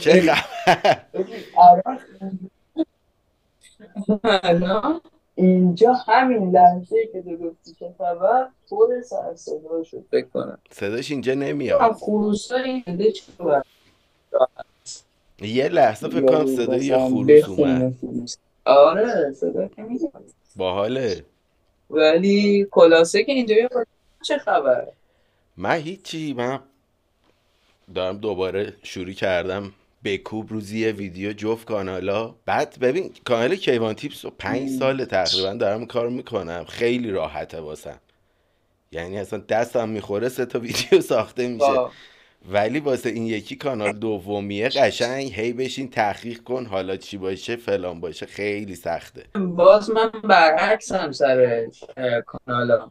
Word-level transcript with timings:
چه 0.00 0.34
الان 4.24 5.00
اینجا 5.34 5.92
همین 5.92 6.50
لحظه 6.50 6.96
که 7.12 7.22
تو 7.22 7.36
گفتی 7.36 7.74
چه 7.78 7.94
خبر 7.98 8.48
پر 8.70 9.00
سر 9.04 9.34
صدا 9.34 9.84
شد. 9.84 10.04
فکر 10.10 10.26
کنم. 10.26 10.58
صداش 10.70 11.10
اینجا 11.10 11.32
هم 11.32 11.38
نمیاد 11.38 11.92
خروسا 11.92 12.56
این 12.56 12.84
یه 15.40 15.68
لحظه 15.68 16.08
فکر 16.08 16.26
کنم 16.26 16.46
صدای 16.46 16.84
یه 16.84 16.98
خروس 16.98 17.48
اومد. 17.48 17.94
خروس. 18.00 18.36
آره 18.64 19.32
صدا 19.32 19.68
که 19.68 19.82
میاد. 19.82 20.24
باحاله. 20.56 21.24
ولی 21.90 22.66
خلاصه 22.72 23.24
که 23.24 23.32
اینجا 23.32 23.54
چه 24.22 24.38
خبر؟ 24.38 24.88
من 25.56 25.76
هیچی 25.76 26.34
من 26.34 26.60
دارم 27.94 28.18
دوباره 28.18 28.72
شروع 28.82 29.12
کردم 29.12 29.72
بکوب 30.04 30.50
روزی 30.50 30.78
یه 30.78 30.92
ویدیو 30.92 31.32
جفت 31.32 31.66
کانالا. 31.66 32.34
بعد 32.46 32.78
ببین 32.80 33.12
کانال 33.24 33.56
کیوان 33.56 33.94
تیپس 33.94 34.24
رو 34.24 34.30
پنج 34.38 34.68
سال 34.68 35.04
تقریبا 35.04 35.52
دارم 35.52 35.86
کار 35.86 36.08
می‌کنم. 36.08 36.64
خیلی 36.68 37.10
راحته 37.10 37.60
واسم. 37.60 37.98
یعنی 38.92 39.18
اصلا 39.18 39.38
دستم 39.38 39.88
می‌خوره 39.88 40.28
سه 40.28 40.46
تا 40.46 40.58
ویدیو 40.58 41.00
ساخته 41.00 41.48
میشه. 41.48 41.86
ولی 42.50 42.80
واسه 42.80 43.08
این 43.10 43.26
یکی 43.26 43.56
کانال 43.56 43.92
دومیه 43.92 44.68
قشنگ 44.68 45.32
هی 45.32 45.52
بشین 45.52 45.90
تحقیق 45.90 46.42
کن 46.42 46.66
حالا 46.66 46.96
چی 46.96 47.16
باشه 47.16 47.56
فلان 47.56 48.00
باشه 48.00 48.26
خیلی 48.26 48.74
سخته. 48.74 49.24
باز 49.34 49.90
من 49.90 50.10
برعکسم 50.24 51.12
سر 51.12 51.66
کانالا. 52.26 52.90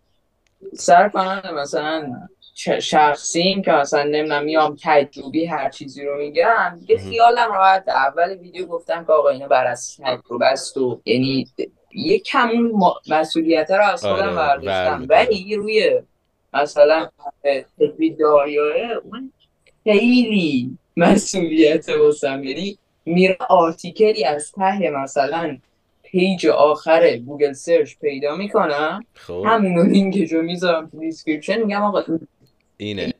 سر 0.73 1.09
کانال 1.09 1.55
مثلا 1.55 2.13
شخصیم 2.55 3.61
که 3.61 3.71
مثلا 3.71 4.03
نمی‌دونم 4.03 4.43
میام 4.43 4.77
تجربی 4.83 5.45
هر 5.45 5.69
چیزی 5.69 6.05
رو 6.05 6.17
میگم 6.17 6.77
دیگه. 6.79 6.97
خیالم 6.97 7.51
راحت 7.51 7.89
اول 7.89 8.37
ویدیو 8.37 8.65
گفتم 8.65 9.05
که 9.05 9.11
آقا 9.11 9.29
اینا 9.29 9.47
بر 9.47 9.65
اساس 9.65 9.99
تجربه 10.03 10.45
است 10.45 10.77
و 10.77 11.01
یعنی 11.05 11.47
یه 11.93 12.19
کم 12.19 12.49
اون 12.49 12.93
مسئولیت 13.09 13.71
رو 13.71 13.83
از 13.83 14.05
خودم 14.05 14.13
آره 14.13 14.35
برداشتم. 14.35 15.05
ولی 15.09 15.55
روی 15.55 16.01
مثلا 16.53 17.09
تکوید 17.79 18.19
داریاه 18.19 18.75
اون 19.03 19.33
خیلی 19.83 20.77
مسئولیت 20.97 21.89
واسم. 21.89 22.43
یعنی 22.43 22.77
میره 23.05 23.37
آرتیکلی 23.49 24.25
از 24.25 24.51
ته 24.51 24.89
مثلا 24.89 25.57
page 26.03 26.47
آخر 26.47 27.17
Google 27.17 27.53
search 27.53 27.95
پیدا 28.01 28.35
می‌کنم. 28.35 29.05
خب. 29.13 29.43
همونو 29.47 29.83
لینکشو 29.83 30.41
می‌ذارم 30.41 30.89
تو 30.89 30.99
description. 30.99 31.61
میگم 31.61 31.81
آقا 31.81 32.01
اینه. 32.85 33.13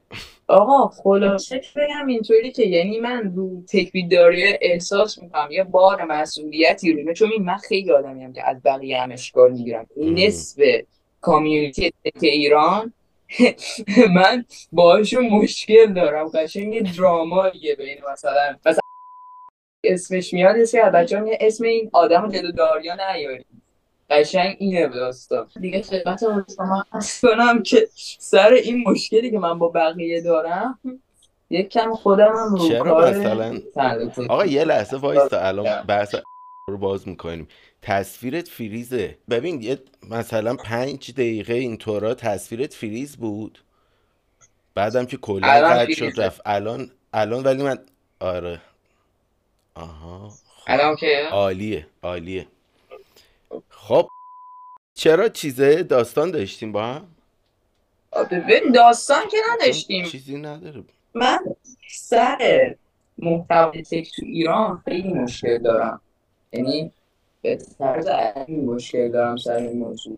آقا 0.47 0.87
خلاصه 0.87 1.61
بگم 1.75 2.07
اینطوری 2.07 2.51
که 2.51 2.63
یعنی 2.63 2.99
من 2.99 3.33
رو 3.35 3.63
تکبیداری 3.69 4.43
احساس 4.61 5.21
می‌کنم 5.21 5.51
یه 5.51 5.63
بار 5.63 6.03
مسئولیتی 6.03 6.93
رو 6.93 7.13
چون 7.13 7.31
این 7.31 7.43
من 7.43 7.57
خیلی 7.57 7.91
آدمیم 7.91 8.33
که 8.33 8.49
از 8.49 8.57
بقیه 8.65 9.01
هم 9.01 9.11
اشکال 9.11 9.51
می‌گیرم. 9.51 9.87
نصف 9.97 10.61
community 11.21 11.91
tech 12.05 12.23
ایران 12.23 12.93
من 14.15 14.45
باهاشون 14.71 15.29
مشکل 15.29 15.93
دارم. 15.93 16.27
قشنگ 16.27 16.73
یه 16.73 16.81
دراماییه 16.81 17.75
بین 17.75 17.97
مثلا 18.11 18.55
مثلا 18.65 18.81
اسمش 19.83 20.33
میاد 20.33 20.55
اسم 20.55 20.77
از 20.83 20.91
بچه 20.91 21.37
اسم 21.39 21.63
این 21.63 21.89
آدم 21.93 22.21
رو 22.21 22.31
جلو 22.31 22.51
داریا 22.51 22.95
نیاری 22.95 23.45
قشنگ 24.11 24.55
اینه 24.59 24.87
داستان. 24.87 25.47
دیگه 25.61 25.81
خدمت 25.81 26.23
رو 26.23 26.43
شما 26.55 26.85
کنم 27.21 27.63
که 27.63 27.87
سر 28.19 28.53
این 28.53 28.83
مشکلی 28.87 29.31
که 29.31 29.39
من 29.39 29.59
با 29.59 29.69
بقیه 29.69 30.21
دارم 30.21 30.79
یک 31.49 31.69
کم 31.69 31.93
خودم 31.93 32.33
هم 32.35 32.55
رو 32.55 32.69
چرا 32.69 32.83
کار 32.83 33.09
مثلا 33.09 33.61
آقا 34.29 34.45
یه 34.45 34.63
لحظه 34.63 34.97
وایستا 34.97 35.39
الان 35.39 35.83
بحث 35.83 36.15
رو 36.67 36.77
باز 36.77 37.07
می‌کنیم. 37.07 37.47
تصویرت 37.81 38.47
فریزه. 38.47 39.17
ببین 39.29 39.61
یه 39.61 39.79
مثلا 40.09 40.55
پنج 40.55 41.11
دقیقه 41.11 41.53
اینطورا 41.53 42.13
تصویرت 42.13 42.73
فریز 42.73 43.17
بود. 43.17 43.59
بعدم 44.75 45.05
که 45.05 45.17
کلا 45.17 45.47
قطع 45.47 45.93
شد. 45.93 46.21
رفت. 46.21 46.41
الان 46.45 46.91
الان 47.13 47.43
ولی 47.43 47.63
من 47.63 47.79
آره. 48.19 48.61
آها 49.75 50.29
خب. 50.29 50.71
الان 50.71 50.95
که 50.95 51.27
عالیه 51.31 51.87
عالیه. 52.03 52.47
خب 53.69 54.07
چرا 54.93 55.29
چیزه 55.29 55.83
داستان 55.83 56.31
داشتیم 56.31 56.71
با 56.71 56.83
هم؟ 56.83 57.07
ببین 58.31 58.71
داستان 58.71 59.27
که 59.31 59.37
نداشتیم. 59.53 60.05
چیزی 60.05 60.37
نداره. 60.37 60.83
من 61.13 61.39
سر 61.89 62.75
محتوای 63.17 63.81
تک 63.81 64.11
تو 64.15 64.25
ایران 64.25 64.81
خیلی 64.85 65.13
مشکل 65.13 65.57
دارم. 65.57 66.01
یعنی 66.51 66.91
به 67.41 67.55
طرز 67.79 68.07
عجیبی 68.07 68.61
مشکل 68.61 69.11
دارم 69.11 69.37
سر 69.37 69.55
این 69.55 69.79
موضوع. 69.79 70.17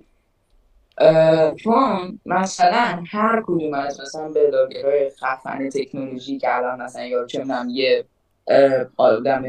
چون 1.55 2.19
مثلا 2.25 3.03
هر 3.07 3.43
کدوم 3.47 3.73
از 3.73 4.01
مثلا 4.01 4.29
بلاگرهای 4.29 5.09
خفن 5.09 5.69
تکنولوژی 5.69 6.37
که 6.37 6.55
الان 6.55 6.81
مثلا 6.81 7.05
یا 7.05 7.25
چه 7.25 7.39
می‌دونم 7.39 7.69
یه 7.69 8.05
آدم 8.97 9.43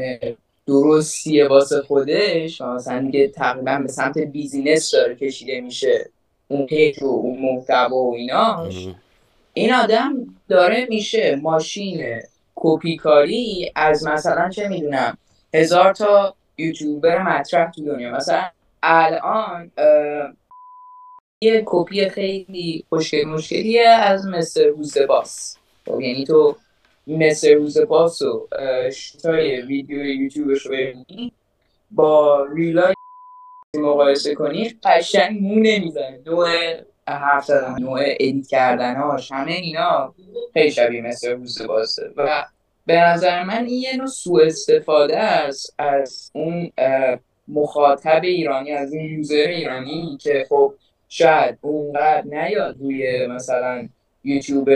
درستیه 0.67 1.47
واسه 1.47 1.81
خودش 1.81 2.61
مثلا 2.61 2.99
دیگه 2.99 3.27
تقریبا 3.27 3.79
به 3.83 3.87
سمت 3.87 4.17
business 4.17 4.91
داره 4.91 5.15
کشیده 5.15 5.61
میشه. 5.61 6.09
اون 6.47 6.65
page 6.65 7.03
و 7.03 7.05
اون 7.05 7.39
محتوا 7.39 7.97
و 7.97 8.15
ایناش. 8.15 8.87
این 9.53 9.73
آدم 9.73 10.27
داره 10.49 10.85
میشه 10.89 11.35
ماشین 11.35 12.21
کپی 12.55 12.97
کاری 12.97 13.71
از 13.75 14.07
مثلا 14.07 14.49
چه 14.49 14.67
می‌دونم 14.67 15.17
هزار 15.53 15.93
تا 15.93 16.35
یوتیوبر 16.57 17.23
مطرح 17.23 17.71
تو 17.71 17.85
دنیا. 17.85 18.11
مثلا 18.11 18.43
الان 18.83 19.71
یه 21.41 21.63
کپی 21.65 22.09
خیلی 22.09 22.85
خوشگل 22.89 23.25
مشکلیه 23.25 23.87
از 23.87 24.27
Mrwhosetheboss 24.27 25.57
خب 25.85 26.01
یعنی 26.01 26.25
تو 26.25 26.55
Mrwhosetheboss 27.07 28.21
و 28.21 28.47
اه، 28.51 28.89
shorts 28.89 29.51
ای 29.51 29.61
ویدیو 29.61 30.05
یوتیوبش 30.05 30.65
رو 30.65 30.75
با 31.91 32.45
reel 32.45 32.83
ای 32.83 32.93
مقایسه 33.77 34.35
کنی 34.35 34.79
قشنگ 34.83 35.41
مو 35.41 35.55
نمی‌زنه 35.55 36.21
نوع 36.25 36.47
حرف 37.07 37.45
زدن 37.45 37.75
نوع 37.79 37.99
edit 38.03 38.47
کردناش 38.47 39.31
همه 39.31 39.51
اینا 39.51 40.13
خیلی 40.53 40.71
شبیه 40.71 41.01
مثل 41.01 41.31
روز 41.31 41.61
و 42.17 42.45
به 42.85 42.99
نظر 42.99 43.43
من 43.43 43.65
این 43.65 43.81
یه 43.81 43.97
نوع 43.97 44.07
سوء 44.07 44.45
استفاده 44.45 45.19
است 45.19 45.75
از 45.77 46.31
اون 46.33 46.71
مخاطب 47.47 48.21
ایرانی 48.23 48.71
از 48.71 48.93
اون 48.93 49.05
user 49.05 49.47
ایرانی 49.47 50.17
که 50.21 50.45
خب 50.49 50.73
شاید 51.09 51.57
اونقدر 51.61 52.23
نیاد 52.25 52.77
روی 52.79 53.27
مثلا 53.27 53.89
یوتیوب 54.25 54.69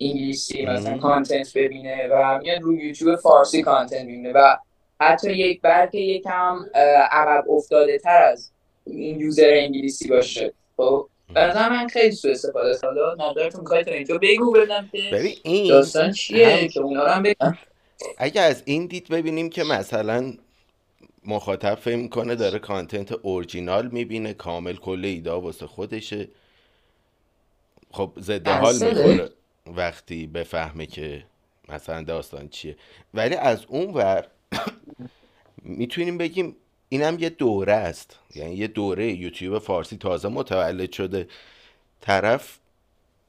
انگلیسی 0.00 0.66
مثلا. 0.66 0.98
کانتنت 0.98 1.52
ببینه 1.54 2.08
و 2.12 2.38
میاد 2.38 2.60
روی 2.62 2.86
یوتیوب 2.86 3.16
فارسی 3.16 3.62
کانتنت 3.62 4.02
ببینه 4.02 4.32
و 4.32 4.56
حتی 5.00 5.32
یک 5.32 5.60
بلکه 5.62 5.98
یکم 5.98 6.64
عقب 7.10 7.50
افتاده 7.50 7.98
تر 7.98 8.22
از 8.22 8.52
این 8.86 9.20
یوزر 9.20 9.50
انگلیسی 9.52 10.08
باشه. 10.08 10.52
خب 10.76 11.08
نظر 11.36 11.68
من 11.68 11.88
خیلی 11.88 12.10
سوء 12.10 12.30
استفاده 12.30 12.70
است. 12.70 12.84
حالا 12.84 13.30
نظرتون 13.30 13.60
می‌خواید 13.60 13.86
تا 13.86 13.92
اینجا 13.92 14.18
بگو 14.18 14.52
بدم 14.52 14.88
که 14.92 15.02
ببین 15.12 15.34
این 15.42 15.68
داستان 15.68 16.12
چیه 16.12 16.48
هم 16.48 16.68
که 16.68 16.80
اونا 16.80 17.04
رو 17.04 17.10
هم 17.10 17.22
بگم 17.22 17.58
اگه 18.18 18.40
از 18.40 18.62
این 18.64 18.86
دید 18.86 19.08
ببینیم 19.08 19.50
که 19.50 19.64
مثلا 19.64 20.32
مخاطب 21.24 21.74
فکر 21.74 21.96
می‌کنه 21.96 22.34
داره 22.34 22.58
کانتنت 22.58 23.12
اورجینال 23.12 23.88
می‌بینه 23.88 24.34
کامل 24.34 24.76
کل 24.76 25.04
ایده 25.04 25.30
واسه 25.30 25.66
خودشه. 25.66 26.28
خب 27.96 28.12
ضد 28.20 28.48
حال 28.48 28.74
می‌خوره 28.74 29.30
وقتی 29.66 30.26
بفهمه 30.26 30.86
که 30.86 31.24
مثلا 31.68 32.02
داستان 32.02 32.48
چیه. 32.48 32.76
ولی 33.14 33.34
از 33.34 33.64
اون 33.68 33.94
ور 33.94 34.26
می‌تونیم 35.80 36.18
بگیم 36.18 36.56
اینم 36.88 37.18
یه 37.18 37.28
دوره 37.28 37.72
است. 37.72 38.18
یعنی 38.34 38.54
یه 38.54 38.66
دوره 38.66 39.12
یوتیوب 39.12 39.58
فارسی 39.58 39.96
تازه 39.96 40.28
متولد 40.28 40.92
شده. 40.92 41.28
طرف 42.00 42.58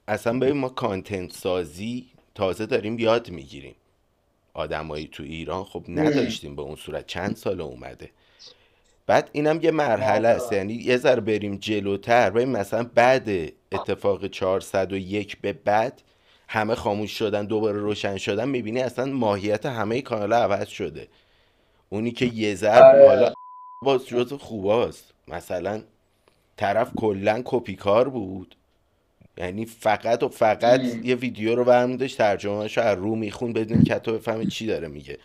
اصلا 0.08 0.40
ببین 0.40 0.58
ما 0.58 0.70
کانتنت 0.70 1.34
سازی 1.34 2.06
تازه 2.36 2.66
داریم 2.66 3.00
یاد 3.00 3.30
می‌گیریم. 3.30 3.76
آدمایی 4.54 5.08
تو 5.12 5.24
ایران 5.24 5.64
خب 5.64 5.84
نداشتیم 5.88 6.56
به 6.56 6.62
اون 6.62 6.76
صورت. 6.76 7.08
چند 7.08 7.36
سال 7.36 7.62
اومده. 7.62 8.10
بعد 9.08 9.30
اینم 9.32 9.60
یه 9.62 9.72
مرحله 9.72 10.28
است. 10.28 10.54
یعنی 10.54 10.74
یه 10.74 10.98
ذره 10.98 11.22
بریم 11.22 11.56
جلوتر. 11.56 12.30
ببین 12.30 12.50
مثلا 12.50 12.90
بعد 12.96 13.30
اتفاق 13.72 14.28
401 14.28 15.38
به 15.42 15.54
بعد 15.54 16.02
همه 16.48 16.76
خاموش 16.76 17.12
شدن 17.12 17.46
دوباره 17.46 17.80
روشن 17.80 18.18
شدن 18.18 18.50
می‌بینی 18.50 18.82
اصلا 18.82 19.06
ماهیت 19.06 19.66
همه 19.66 20.02
کانال 20.02 20.34
عوض 20.34 20.68
شده. 20.68 21.08
اونی 21.90 22.12
که 22.12 22.26
یه 22.26 22.56
ذره 22.56 23.08
حالا 23.08 23.26
آره 23.26 23.34
باز 23.84 24.08
جز 24.08 24.34
خوباست. 24.34 25.14
مثلا 25.28 25.82
طرف 26.58 26.92
کلا 26.96 27.42
کپی 27.46 27.76
کار 27.76 28.10
بود. 28.10 28.56
یعنی 29.38 29.66
فقط 29.66 30.24
و 30.24 30.30
فقط 30.30 30.80
ام. 30.80 31.04
یه 31.04 31.16
ویدیو 31.16 31.56
رو 31.56 31.64
برمیداشت 31.64 32.18
ترجمهش 32.18 32.78
رو 32.78 32.84
از 32.84 32.98
رو 32.98 33.16
میخون 33.16 33.54
بدون 33.54 33.84
که 33.84 33.96
تو 33.96 34.14
بفهمی 34.14 34.48
چی 34.48 34.68
داره 34.68 34.88
میگه. 34.88 35.18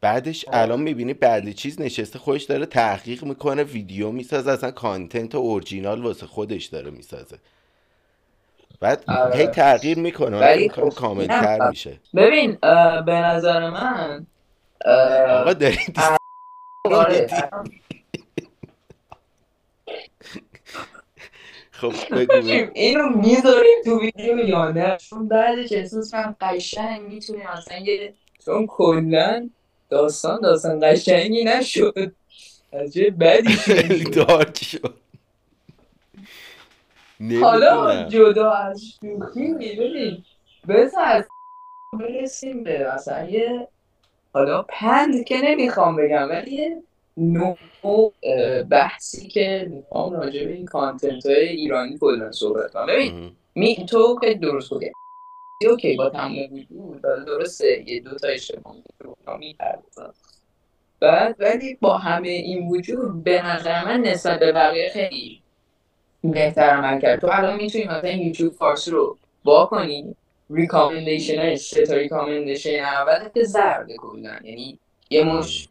بعدش 0.00 0.44
الان 0.52 0.80
می‌بینی 0.80 1.14
بعد 1.14 1.50
چیز 1.50 1.80
نشسته 1.80 2.18
خودش 2.18 2.42
داره 2.42 2.66
تحقیق 2.66 3.24
می‌کنه 3.24 3.64
ویدیو 3.64 4.10
می‌سازه 4.10 4.50
اصلا 4.50 4.70
کانتنت 4.70 5.34
اورجینال 5.34 6.02
واسه 6.02 6.26
خودش 6.26 6.66
داره 6.66 6.90
می‌سازه 6.90 7.38
بعد 8.80 9.04
آره. 9.08 9.36
هی 9.36 9.46
تغییر 9.46 9.98
می‌کنه 9.98 10.40
ولی 10.40 10.62
می‌کنه 10.62 10.90
خب 10.90 10.96
کامل 10.96 11.26
تر. 11.26 11.68
میشه 11.68 12.00
ببین 12.14 12.58
به 13.06 13.12
نظر 13.12 13.70
من 13.70 14.26
آقا 15.28 15.52
داری 15.52 15.78
آره. 16.84 17.26
خب. 21.80 21.92
اینو 22.74 23.08
می‌ذاریم 23.08 23.82
تو 23.84 24.00
ویدیو 24.00 24.38
یا 24.38 24.70
نه 24.70 24.96
چون 24.96 25.28
بعدش 25.28 25.72
احساس 25.72 26.14
من 26.14 26.36
قشنگ 26.40 27.00
می‌تونه 27.02 27.56
مثلا 27.56 27.78
یه 27.78 28.14
چون 28.44 28.66
کلا 28.66 29.50
داستان 29.90 30.40
داستان 30.40 30.80
قشنگی 30.82 31.44
نشد. 31.44 32.12
از 32.72 32.92
جای 32.92 33.10
بدی 33.10 34.04
دارک 34.04 34.64
شد. 34.64 34.94
حالا 37.40 38.08
جدا 38.08 38.50
از 38.50 38.82
شوخی 39.00 39.48
می‌بینیم 39.48 40.24
بذار 40.68 41.04
از 41.04 41.24
برسیم 41.92 42.64
به 42.64 42.92
مثلا 42.94 43.30
یه 43.30 43.68
حالا 44.32 44.62
پند 44.68 45.24
که 45.24 45.36
نمی‌خوام 45.44 45.96
بگم 45.96 46.28
ولی 46.28 46.50
یه 46.50 46.82
نوع 47.16 47.58
بحثی 48.70 49.28
که 49.28 49.68
می‌خوام 49.70 50.12
راجع 50.12 50.44
به 50.44 50.52
این 50.52 50.66
کانتنت 50.66 51.26
های 51.26 51.48
ایرانی 51.48 51.98
کلا 51.98 52.32
صحبت 52.32 52.72
کنم. 52.72 52.86
ببین 52.86 53.32
می 53.54 53.86
تو 53.88 54.18
که 54.22 54.34
درست 54.34 54.70
گفتی 54.70 54.92
okay 55.66 55.96
با 55.96 56.10
تمام 56.10 56.36
وجود 56.52 57.02
درسته 57.02 57.90
یه 57.90 58.00
دو 58.00 58.14
تا 58.14 58.28
اشتباه 58.28 58.76
می‌کردم 59.38 60.14
بعد 61.00 61.36
ولی 61.38 61.74
با 61.80 61.98
همه 61.98 62.28
این 62.28 62.68
وجود 62.68 63.24
به 63.24 63.46
نظر 63.46 63.84
من 63.84 64.00
نسبت 64.00 64.38
به 64.38 64.52
بقیه 64.52 64.90
خیلی 64.92 65.42
بهتر 66.24 66.70
عمل 66.70 67.00
کرد. 67.00 67.20
تو 67.20 67.28
الان 67.30 67.56
می‌تونی 67.56 67.84
مثلا 67.84 68.10
یوتیوب 68.10 68.52
فارسی 68.52 68.90
رو 68.90 69.18
باز 69.44 69.66
کنی 69.66 70.16
recommendation 70.50 71.38
های 71.38 71.56
سه 71.56 71.86
تا 71.86 71.94
recommendation 71.94 72.84
که 73.34 73.44
زرده 73.44 73.96
کلا. 73.96 74.36
یعنی 74.44 74.78
یه 75.10 75.24
مشت 75.24 75.68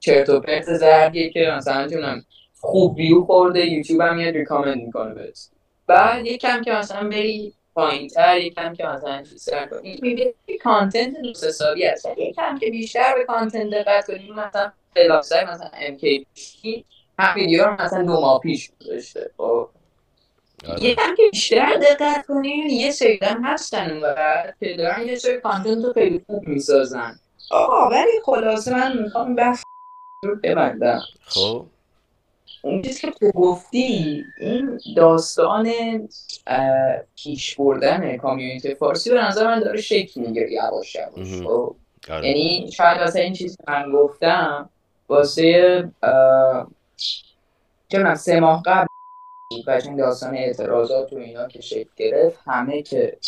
چرت 0.00 0.28
و 0.28 0.40
پرت 0.40 0.74
زردیه 0.74 1.30
که 1.30 1.54
مثلا 1.56 1.88
چونم 1.88 2.24
خوب 2.60 2.96
ویو 2.96 3.20
خورده 3.20 3.66
یوتیوب 3.66 4.00
هم 4.00 4.16
میاد 4.16 4.34
recommend 4.34 4.82
می‌کنه 4.82 5.14
بهت. 5.14 5.48
بعد 5.86 6.26
یکم 6.26 6.62
که 6.62 6.72
مثلا 6.72 7.08
بری 7.08 7.54
پایین 7.74 8.08
تر 8.08 8.38
یکم 8.38 8.74
که 8.74 8.86
مثلا 8.86 9.22
چیز 9.22 9.44
تر 9.44 9.66
کنی 9.66 9.98
می‌بینی 10.02 10.34
content 10.64 11.16
درست 11.22 11.44
حسابی 11.44 11.84
هست. 11.84 12.08
یکم 12.16 12.58
که 12.58 12.70
بیشتر 12.70 13.14
به 13.14 13.24
content 13.24 13.70
دقت 13.70 14.06
کنی 14.06 14.30
مثلا 14.30 14.72
فلاسای 14.94 15.44
مثلا 15.44 15.68
MK 15.68 16.04
هم 17.18 17.34
ویدیو 17.34 17.64
رو 17.64 17.82
مثلا 17.82 18.02
دو 18.02 18.20
ماه 18.20 18.40
پیش 18.40 18.70
گذاشته. 18.80 19.30
خب. 19.36 19.68
آره. 20.68 20.84
یکم 20.84 21.14
که 21.16 21.22
بیشتر 21.32 21.76
دقت 21.76 22.26
کنی 22.26 22.48
یه 22.48 22.90
سری 22.90 23.18
هم 23.22 23.44
هستن 23.44 23.90
اونور 23.90 24.54
که 24.60 24.76
دارن 24.76 25.06
یه 25.06 25.16
سری 25.16 25.40
content 25.40 25.84
رو 25.84 25.92
خیلی 25.92 26.24
خوب 26.26 26.48
می‌سازن. 26.48 27.18
آقا 27.50 27.88
ولی 27.88 28.20
خلاصه 28.24 28.74
من 28.74 29.02
می‌خوام 29.02 29.34
بحث 29.34 29.62
رو 30.24 30.36
ببندم. 30.42 31.00
خب. 31.24 31.66
اون 32.62 32.82
چیزی 32.82 33.00
که 33.00 33.10
تو 33.10 33.30
گفتی 33.30 34.24
این 34.40 34.80
داستان 34.96 35.72
پیش 37.16 37.56
بردن 37.56 38.16
کامیونیتی 38.16 38.74
فارسی 38.74 39.10
به 39.10 39.24
نظر 39.24 39.46
من 39.46 39.60
داره 39.60 39.80
شکل 39.80 40.20
می‌گیره 40.20 40.52
یواش 40.52 40.94
یواش. 40.94 41.42
خب 41.42 41.76
آره 42.10 42.28
یعنی 42.28 42.70
شاید 42.72 42.98
واسه 42.98 43.20
این 43.20 43.32
چیزی 43.32 43.56
که 43.56 43.64
من 43.68 43.92
گفتم 43.92 44.70
واسه 45.08 45.90
چه 47.88 47.98
من 47.98 48.14
سه 48.14 48.40
ماه 48.40 48.62
قبل 48.66 48.86
قشنگ 49.66 49.98
داستان 49.98 50.34
اعتراضات 50.34 51.12
و 51.12 51.16
اینا 51.16 51.48
که 51.48 51.60
شکل 51.60 51.90
گرفت 51.96 52.38
همه 52.46 52.82
که 52.82 53.18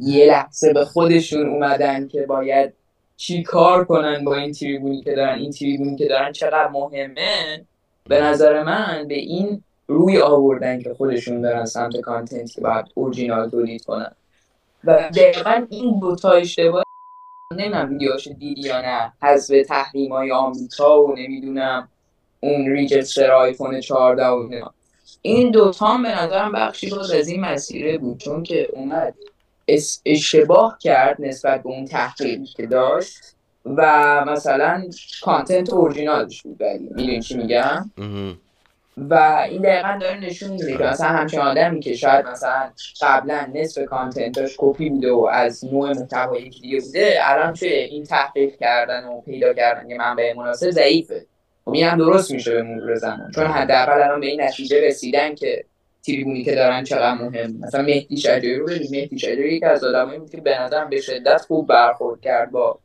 یه 0.00 0.26
لحظه 0.26 0.72
به 0.72 0.84
خودشون 0.84 1.48
اومدن 1.48 2.08
که 2.08 2.22
باید 2.26 2.74
چی 3.16 3.42
کار 3.42 3.84
کنن 3.84 4.24
با 4.24 4.34
این 4.36 4.52
تریبونی 4.52 5.02
که 5.02 5.14
دارن؟ 5.14 5.38
این 5.38 5.50
تریبونی 5.50 5.96
که 5.96 6.08
دارن 6.08 6.32
چقدر 6.32 6.68
مهمه؟ 6.68 7.64
به 8.08 8.20
نظر 8.20 8.62
من 8.62 9.04
به 9.08 9.14
این 9.14 9.62
روی 9.86 10.20
آوردن 10.20 10.82
که 10.82 10.94
خودشون 10.94 11.42
برن 11.42 11.64
سمت 11.64 12.00
کانتنت 12.00 12.52
که 12.52 12.60
باید 12.60 12.86
اورجینال 12.94 13.50
تولید 13.50 13.84
کنن. 13.84 14.12
و 14.84 15.10
دقیقا 15.16 15.66
این 15.70 15.98
دوتا 16.00 16.32
اشتباه 16.32 16.82
نمی‌دونم 17.52 17.90
ویدیوهاش 17.90 18.28
دیدی 18.28 18.60
یا 18.60 18.80
نه 18.80 19.12
حذف 19.22 19.66
تحریم 19.68 20.12
های 20.12 20.32
آمریکا 20.32 21.04
و 21.04 21.14
نمی‌دونم 21.16 21.88
اون 22.40 22.66
ریجستر 22.66 23.30
آیفون 23.30 23.80
14 23.80 24.26
و 24.26 24.48
اینا. 24.50 24.74
این 25.22 25.50
دوتا 25.50 25.98
به 26.02 26.22
نظرم 26.22 26.52
بخشی 26.52 26.90
باز 26.90 27.10
از 27.10 27.28
این 27.28 27.40
مسیره 27.40 27.98
بود 27.98 28.18
چون 28.18 28.42
که 28.42 28.68
اومد. 28.72 29.14
اشتباه 30.06 30.78
کرد 30.80 31.16
نسبت 31.18 31.62
به 31.62 31.68
اون 31.68 31.84
تحقیقی 31.84 32.46
که 32.46 32.66
داشت 32.66 33.18
و 33.64 34.24
مثلا 34.28 34.84
کانتنت 35.22 35.72
اورجینالش 35.72 36.42
بود 36.42 36.56
ولی. 36.60 36.78
می‌دونی 36.78 37.20
چی 37.20 37.36
میگم. 37.36 37.90
و 38.96 39.14
این 39.50 39.62
دقیقا 39.62 39.98
داره 40.00 40.20
نشون 40.20 40.50
میده 40.50 40.76
که 40.76 40.84
مثلا 40.84 41.08
همچین 41.08 41.40
آدمی 41.40 41.80
که 41.80 41.94
شاید 41.94 42.26
مثلا 42.26 42.70
قبلا 43.00 43.46
نصف 43.54 43.84
کانتنتش 43.84 44.54
کپی 44.58 44.90
بوده 44.90 45.12
و 45.12 45.28
از 45.32 45.64
نوع 45.64 45.92
محتوا 45.92 46.38
یکی 46.38 46.60
دیگه 46.60 46.80
بوده 46.80 47.18
الان 47.20 47.52
توی 47.52 47.68
این 47.68 48.04
تحقیق 48.04 48.56
کردن 48.56 49.04
و 49.04 49.20
پیدا 49.20 49.54
کردن 49.54 49.90
یه 49.90 49.98
منبع 49.98 50.34
مناسب 50.36 50.70
ضعیفه. 50.70 51.26
خب 51.64 51.70
این 51.70 51.86
هم 51.86 51.98
درست 51.98 52.30
میشه 52.30 52.50
به 52.50 52.62
مرور 52.62 52.94
زمان. 52.94 53.30
چون 53.34 53.46
حداقل 53.46 54.02
الان 54.02 54.20
به 54.20 54.26
این 54.26 54.40
نتیجه 54.40 54.80
رسیدن 54.80 55.34
که 55.34 55.64
تریبونی 56.06 56.44
که 56.44 56.54
دارن 56.54 56.84
چقدر 56.84 57.14
مهم. 57.14 57.56
مثلا 57.60 57.82
مهدی 57.82 58.16
شجری 58.16 58.56
رو 58.56 58.66
ببین 58.66 58.88
مهدی 58.90 59.18
شجری 59.18 59.54
یکی 59.54 59.64
از 59.64 59.84
آدمایی 59.84 60.18
بود 60.18 60.30
که 60.30 60.40
به 60.40 60.60
نظرم 60.60 60.90
به 60.90 61.00
شدت 61.00 61.40
خوب 61.40 61.68
برخورد 61.68 62.20
کرد 62.20 62.50
با 62.50 62.78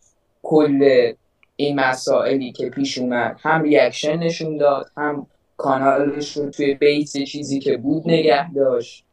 کل 0.44 1.12
این 1.56 1.80
مسائلی 1.80 2.51
که 2.51 2.69
پیش 2.69 2.98
اومد. 2.98 3.38
هم 3.42 3.63
ریاکشن 3.63 4.18
نشون 4.18 4.57
داد 4.57 4.92
هم 4.98 5.27
کانالش 5.57 6.38
رو 6.38 6.50
توی 6.50 6.74
بیس 6.74 7.18
چیزی 7.18 7.60
که 7.60 7.77
بود 7.77 8.04
نگه 8.06 8.54
داشت. 8.54 9.04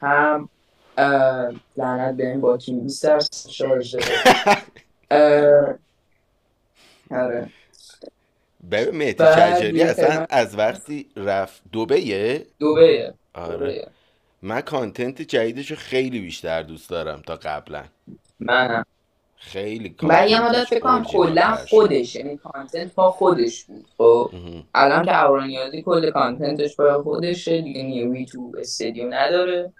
هم 0.00 0.48
لعنت 1.76 2.16
به 2.16 2.26
این 2.30 2.40
با 2.40 2.56
تیم 2.56 2.80
بیستر 2.80 3.20
شارژ. 3.50 3.96
اه، 5.10 5.74
آره. 7.10 7.48
ببین 8.70 8.96
مهدی 8.96 9.24
یه 9.78 9.84
اصلا 9.84 10.26
از 10.30 10.58
وقتی 10.58 11.06
رفت 11.16 11.62
دوبهه 11.72 12.46
دوبه 12.58 13.14
آره. 13.34 13.88
من 14.42 14.60
کانتنت 14.60 15.22
جدیدش 15.22 15.72
خیلی 15.72 16.20
بیشتر 16.20 16.62
دوست 16.62 16.90
دارم 16.90 17.22
تا 17.26 17.36
قبلا. 17.36 17.84
منم. 18.40 18.84
خیلی 19.36 19.94
و 20.02 20.28
یه 20.28 20.48
مدت 20.48 20.64
فکر 20.64 20.80
کنم 20.80 21.04
کلا. 21.04 21.58
خودش 21.70 22.16
یعنی 22.16 22.36
کانتنت 22.36 22.94
با 22.94 23.10
خودش 23.10 23.64
بود 23.64 23.86
خب. 23.98 24.30
الان 24.74 25.04
که 25.04 25.24
اورانیازی 25.24 25.82
کل 25.82 26.10
کانتنتش 26.10 26.76
با 26.76 27.02
خودشه 27.02 27.60
دیگه 27.60 27.82
نیروی 27.82 28.26
تو 28.26 28.52
استدیو 28.58 29.08
نداره. 29.08 29.72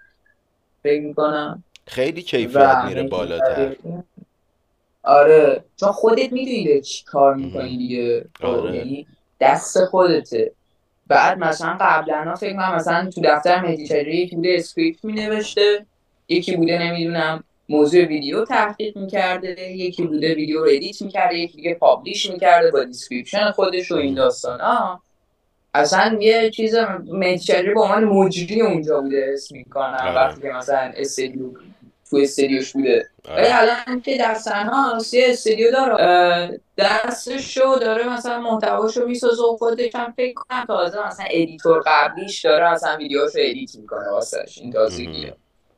فکر 0.83 1.02
می‌کنم. 1.02 1.64
خیلی 1.87 2.23
کیفیت 2.23 2.85
میره 2.88 3.02
بالاتر. 3.02 3.76
آره. 5.02 5.64
چون 5.76 5.93
خودت 5.93 6.33
می‌دونی 6.33 6.81
چی 6.81 7.05
کار 7.05 7.35
می‌کنی. 7.35 7.76
دیگه. 7.76 8.25
خب، 8.40 8.47
آره. 8.47 8.76
یعنی 8.76 9.07
دست 9.40 9.85
خودته. 9.85 10.52
بعد 11.09 11.38
مثلا 11.38 11.79
قبلا 11.81 12.35
فکر 12.35 12.53
کنم 12.53 12.75
مثلا 12.75 13.11
تو 13.11 13.21
دفتر 13.21 13.61
مهدی 13.61 13.87
شجری 13.87 14.17
یکی 14.17 14.37
بوده 14.37 14.55
script 14.59 15.04
مینوشته 15.05 15.87
یکی 16.29 16.57
بوده 16.57 16.79
نمی‌دونم 16.83 17.45
موضوع 17.69 18.05
ویدیو 18.05 18.45
تحقیق 18.45 18.99
می‌کرده 18.99 19.73
یکی 19.73 20.03
بوده 20.03 20.35
ویدیو 20.35 20.65
رو 20.65 20.71
edit 20.71 21.02
می‌کرده 21.03 21.38
یکی 21.38 21.57
دیگه 21.57 21.75
publish 21.75 22.30
می‌کرده 22.31 22.71
با 22.71 22.85
description 22.85 23.50
خودش 23.50 23.93
و 23.93 23.95
این 23.95 24.15
داستان. 24.15 24.61
ها 24.61 25.03
اصلا 25.75 26.19
یه 26.21 26.50
چیز 26.50 26.75
مهدی 27.07 27.45
شجری 27.45 27.75
به 27.75 27.81
عنوان 27.81 28.05
مجری 28.05 28.61
اونجا 28.61 29.00
بوده 29.00 29.31
اسم 29.35 29.57
می‌کنن 29.57 29.95
آره. 29.95 30.15
وقتی 30.15 30.41
که 30.41 30.49
مثلا 30.49 30.93
استدیو 30.97 31.50
تو 32.11 32.17
استدیوش 32.17 32.73
بوده. 32.73 33.09
ولی 33.25 33.37
آره. 33.37 33.79
الان 33.87 34.00
که 34.00 34.19
در 34.19 34.35
صحنه 34.35 34.73
یه 35.12 35.27
استودیو 35.29 35.71
داره. 35.71 36.61
دستشو 36.79 37.79
داره 37.81 38.09
مثلا 38.09 38.41
محتواشو 38.41 39.07
می‌سازه 39.07 39.43
و 39.43 39.57
خودش 39.57 39.95
هم 39.95 40.12
فکر 40.17 40.35
کنم 40.35 40.65
تازه 40.65 41.07
مثلا 41.07 41.27
editor 41.30 41.83
قبلیش 41.87 42.45
داره 42.45 42.73
مثلا 42.73 42.97
ویدیوشو 42.97 43.38
edit 43.38 43.76
می‌کنه 43.77 44.11
واسش 44.11 44.59
این 44.59 44.73
تازگیه. 44.73 45.35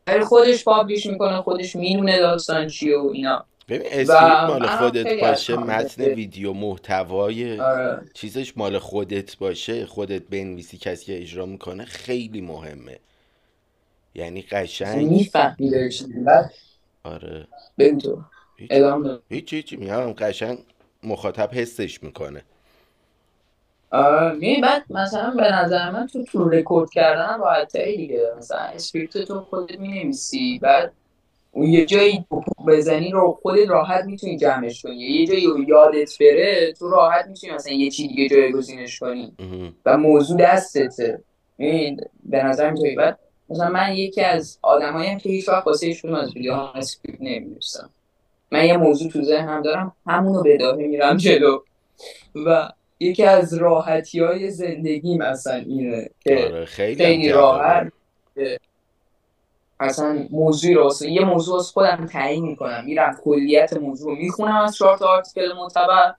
ولی 0.06 0.24
خودش 0.24 0.64
publish 0.64 1.06
می‌کنه 1.06 1.42
خودش 1.42 1.76
می‌دونه 1.76 2.18
داستان 2.18 2.68
چیه 2.68 2.98
و 2.98 3.10
اینا. 3.14 3.44
ببین 3.68 3.86
script 3.86 4.42
مال 4.50 4.66
خودت 4.66 5.20
باشه 5.20 5.56
متن 5.56 6.02
ویدیو 6.02 6.52
محتوای 6.52 7.60
آره. 7.60 8.00
چیزش 8.14 8.56
مال 8.56 8.78
خودت 8.78 9.36
باشه 9.36 9.86
خودت 9.86 10.22
بنویسی 10.22 10.78
کسی 10.78 11.04
که 11.04 11.22
اجرا 11.22 11.46
می‌کنه 11.46 11.84
خیلی 11.84 12.40
مهمه. 12.40 12.98
یعنی 14.14 14.42
قشنگ. 14.42 15.08
می‌فهمی 15.08 15.70
آره. 17.04 17.46
بگو 17.78 18.00
تو. 18.00 18.22
هیچ 18.56 18.68
ادامه. 18.72 19.18
هیچ 19.28 19.52
هیچ 19.52 19.78
میگم 19.78 20.12
قشنگ 20.12 20.58
مخاطب 21.02 21.50
حسش 21.52 22.02
می‌کنه. 22.02 22.42
آره 23.90 24.32
می 24.32 24.60
بعد 24.60 24.84
مثلا 24.90 25.30
به 25.30 25.52
نظر 25.52 25.90
من 25.90 26.06
تو 26.06 26.24
تو 26.24 26.48
رکورد 26.48 26.90
کردن 26.90 27.26
هم 27.26 27.40
راحت 27.40 27.72
تری 27.72 27.96
دیگه. 27.96 28.32
مثلا 28.38 28.58
script 28.58 29.18
تو 29.18 29.40
خودت 29.40 29.78
می 29.78 29.88
نویسی 29.88 30.58
بعد 30.58 30.92
اون 31.52 31.66
یه 31.66 31.86
جایی 31.86 32.24
بزنی 32.66 33.10
رو 33.10 33.38
خودت 33.42 33.68
راحت 33.68 34.04
می‌تونی 34.04 34.38
جمعش 34.38 34.82
کنی. 34.82 34.96
یه 34.96 35.26
جایی 35.26 35.46
یادت 35.68 36.18
بره 36.20 36.72
تو 36.72 36.90
راحت 36.90 37.26
می‌تونی 37.26 37.52
مثلا 37.52 37.72
یه 37.72 37.90
چی 37.90 38.08
دیگه 38.08 38.28
جایگزینش 38.28 38.98
کنی. 38.98 39.32
و 39.86 39.98
موضوع 39.98 40.38
دستته. 40.38 41.22
این 41.56 42.00
به 42.24 42.42
نظر 42.42 42.66
اینطوری 42.66 42.94
بعد 42.94 43.18
مثلا 43.50 43.68
من 43.68 43.92
یکی 43.92 44.20
از 44.20 44.58
آدمایی 44.62 45.16
که 45.16 45.28
هیچ 45.28 45.48
وقت 45.48 45.66
واسه 45.66 45.86
هیچ 45.86 46.02
کدوم 46.02 46.14
از 46.14 46.34
ویدیوها 46.34 46.72
script 46.72 47.20
نمی‌نویسم. 47.20 47.90
من 48.50 48.64
یه 48.64 48.76
موضوع 48.76 49.10
تو 49.10 49.22
ذهنم 49.22 49.62
دارم 49.62 49.92
همونو 50.06 50.42
بداهه 50.42 50.86
میرم 50.86 51.16
جلو. 51.16 51.58
و 52.46 52.72
یکی 53.00 53.24
از 53.24 53.54
راحتی 53.54 54.20
های 54.20 54.50
زندگی 54.50 55.18
مثلا 55.18 55.54
اینه 55.54 56.10
که 56.20 56.44
آره 56.44 56.64
خیلی 56.64 57.04
هم 57.04 57.10
خیلی 57.10 57.32
راحت 57.32 57.92
اصلا 59.80 60.26
موضوعی 60.30 60.74
رو 60.74 60.92
یه 61.08 61.24
موضوع 61.24 61.56
واسه 61.56 61.72
خودم 61.72 62.06
تعیین 62.06 62.44
می‌کنم. 62.44 62.84
میرم 62.84 63.18
کلیت 63.24 63.72
موضوع 63.72 64.10
رو 64.10 64.22
می‌خونم 64.22 64.56
از 64.56 64.76
چهار 64.76 64.98
تا 64.98 65.06
article 65.06 65.52
معتبر 65.56 66.14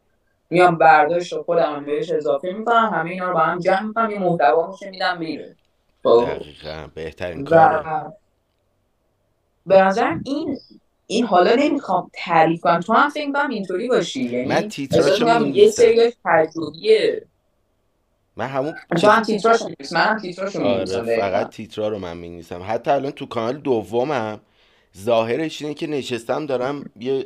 میام 0.50 0.78
برداشت 0.78 1.38
خودم 1.42 1.86
بهش 1.86 2.12
اضافه 2.12 2.52
می‌کنم 2.52 2.92
همه 2.94 3.10
اینا 3.10 3.28
رو 3.28 3.34
با 3.34 3.40
هم 3.40 3.60
جمع 3.60 3.82
می‌کنم 3.82 4.12
یه 4.12 4.20
محتوا 4.20 4.72
میشه 4.72 4.90
میدم 4.90 5.18
میره 5.18 5.56
دقیقا 6.06 6.88
بهترین 6.96 7.46
کاره 7.46 7.88
و 7.88 8.12
به 9.66 9.82
نظرم 9.82 10.22
این 10.26 10.58
این 11.08 11.26
حالا 11.26 11.56
نمی‌خوام 11.56 12.10
تعریف 12.14 12.62
کنم. 12.62 12.80
تو 12.80 12.94
هم 12.94 13.10
فکر 13.10 13.32
کنم 13.32 13.50
اینطوری 13.50 13.88
باشی. 13.88 14.46
من 14.46 14.56
یعنی 14.56 14.68
تیتراشو 14.68 15.26
می‌کنم 15.26 15.46
یه 15.46 15.70
سریاش 15.70 16.14
تجربیه. 16.26 17.26
من 18.36 18.48
همون 18.48 18.74
تو 19.02 19.08
هم 19.08 19.24
تیتراش 19.24 19.62
می‌نویسی 19.62 19.96
منم 19.96 20.20
تیتراشو 20.20 20.64
آره 20.64 21.20
فقط 21.20 21.50
تیترا 21.50 21.88
رو 21.88 22.00
من 22.00 22.18
می‌نویسم. 22.18 22.62
حتی 22.68 22.92
الان 22.92 23.12
تو 23.12 23.26
کانال 23.26 23.58
دومم 23.58 24.40
ظاهرش 24.98 25.62
اینه 25.62 25.74
که 25.74 25.88
نشستم 25.88 26.46
دارم 26.46 26.86
یه 27.00 27.26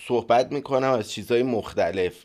صحبت 0.00 0.52
می‌کنم 0.52 0.90
از 0.90 1.10
چیزهای 1.10 1.42
مختلف. 1.42 2.24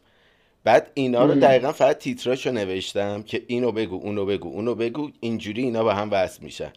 بعد 0.64 0.92
اینا 0.94 1.26
رو. 1.26 1.36
دقیقا 1.36 1.72
فقط 1.72 1.98
تیتراشو 1.98 2.52
نوشتم 2.52 3.24
که 3.24 3.44
اینو 3.48 3.72
بگو 3.72 3.96
اونو 3.96 4.26
بگو 4.26 4.50
اونو 4.50 4.76
بگو 4.76 5.10
اینجوری 5.20 5.64
اینا 5.64 5.84
به 5.84 5.96
هم 5.96 6.12
وصل 6.12 6.44
میشن. 6.44 6.74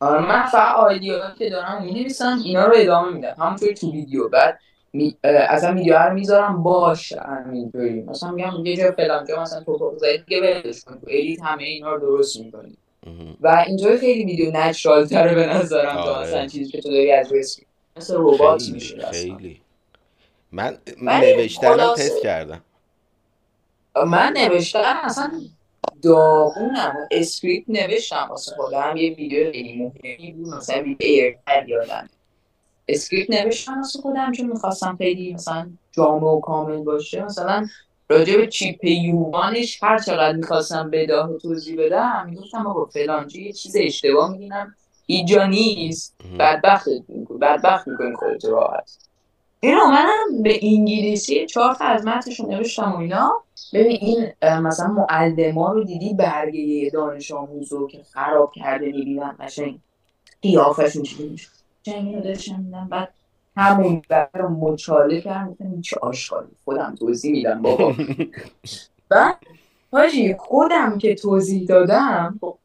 آره 0.00 0.20
من 0.20 0.46
فقط 0.46 0.76
idea 0.76 1.09
هایی 1.09 1.34
که 1.38 1.50
دارم 1.50 1.82
می‌نویسم 1.82 2.38
اینا 2.44 2.66
رو 2.66 2.72
ادامه 2.76 3.12
میدم. 3.12 3.34
همونطوری 3.38 3.74
تو 3.74 3.92
ویدیو. 3.92 4.28
بعد 4.28 4.58
می... 4.92 5.16
اصلا 5.24 5.74
ویدیو 5.74 5.98
رو 5.98 6.14
می‌ذارم 6.14 6.62
باش 6.62 7.12
همینطوری 7.12 8.02
مثلا 8.02 8.30
میگم 8.30 8.66
یه 8.66 8.76
جا 8.76 8.92
فلان 8.92 9.26
جا 9.26 9.42
مثلا 9.42 9.64
تو 9.64 9.94
زدی 9.96 10.18
دیگه 10.18 10.40
ولش 10.40 10.84
کن. 10.84 10.94
تو 10.94 11.06
edit 11.08 11.42
همه 11.42 11.62
اینا 11.62 11.94
رو 11.94 12.00
درست 12.00 12.40
می‌کنی. 12.40 12.76
و 13.40 13.64
اینجا 13.66 13.96
خیلی 13.96 14.24
ویدیو 14.24 14.50
natural 14.54 15.06
تره 15.06 15.34
به 15.34 15.46
نظرم 15.46 15.94
تا 15.94 16.02
آره. 16.02 16.26
مثلا 16.26 16.46
چیزی 16.46 16.72
که 16.72 16.80
تو 16.80 16.88
داری 16.88 17.12
از 17.12 17.32
مثل 17.96 18.14
ربات 18.18 18.68
میشه 18.68 19.06
خیلی. 19.12 19.60
من 20.54 20.78
نوشتنم 21.02 21.76
خلاصه- 21.76 22.08
تست 22.08 22.22
کردم. 22.22 22.60
من 24.06 24.32
نوشتم 24.36 25.00
اصلا 25.04 25.30
داغونم. 26.02 27.08
script 27.10 27.64
نوشتم 27.68 28.26
واسه 28.30 28.56
خودم. 28.56 28.96
یه 28.96 29.14
ویدیو 29.14 29.52
خیلی 29.52 29.92
مهمی 30.04 30.32
بود. 30.32 30.54
مثلا 30.54 30.82
ویدیو 30.82 31.06
AirTag 31.08 31.68
یادم. 31.68 32.08
script 32.88 33.30
نوشتم 33.30 33.76
واسه 33.76 34.00
خودم 34.00 34.32
چون 34.32 34.46
می‌خواستم 34.46 34.96
خیلی 34.96 35.34
مثلا 35.34 35.70
جامع 35.92 36.26
و 36.26 36.40
کامل 36.40 36.76
باشه. 36.82 37.24
مثلا 37.24 37.66
راجع 38.08 38.36
به 38.36 38.46
chip 38.46 38.84
U1 38.84 39.33
ش 39.33 39.82
هر 39.82 39.98
چقدر 39.98 40.36
می‌خواستم 40.36 40.90
بداهه 40.90 41.38
توضیح 41.38 41.76
بدم 41.78 42.26
می‌گفتم 42.30 42.66
آقا 42.66 42.84
فلانجا 42.84 43.40
یه 43.40 43.52
چیز 43.52 43.76
اشتباه 43.78 44.30
می‌گیرم. 44.32 44.74
هیچ 45.06 45.28
جا 45.28 45.46
نیست. 45.46 46.14
بدبخت 46.38 46.88
می‌کنی 46.88 47.38
بدبخت 47.38 47.88
می‌کنی 47.88 48.14
خودت 48.16 48.44
راحت. 48.44 48.98
این 49.64 49.76
منم 49.76 50.42
به 50.42 50.58
انگلیسی 50.62 51.46
چهار 51.46 51.74
تا 51.74 51.84
از 51.84 52.06
متنش 52.06 52.40
رو 52.40 52.46
نوشتم 52.46 52.92
و 52.92 52.96
اینا. 52.96 53.32
ببین 53.72 53.98
این 54.00 54.32
مثلا 54.60 54.86
معلما 54.86 55.72
رو 55.72 55.84
دیدی 55.84 56.14
برگه 56.14 56.90
دانش 56.90 57.32
آموز 57.32 57.72
رو 57.72 57.88
که 57.88 58.02
خراب 58.02 58.52
کرده 58.52 58.86
می‌بینن 58.86 59.36
قشنگ 59.40 59.78
قیافشون 60.42 61.02
چیزی 61.02 61.28
میشه؟ 61.28 61.48
اینو 61.86 62.20
داشتم 62.20 62.60
میدم 62.60 62.88
بعد 62.90 63.14
همون 63.56 64.02
بر 64.08 64.28
رو 64.34 64.48
مچاله 64.48 65.20
کردم 65.20 65.50
گفتم 65.50 65.64
این 65.64 65.82
چه 65.82 65.96
آشغالی. 66.02 66.48
خودم 66.64 66.94
توضیح 66.98 67.32
میدم 67.32 67.62
بابا. 67.62 67.94
بعد 69.10 69.38
حاجی 69.92 70.34
خودم 70.34 70.98
که 70.98 71.14
توضیح 71.14 71.66
دادم 71.66 72.38
خب 72.40 72.58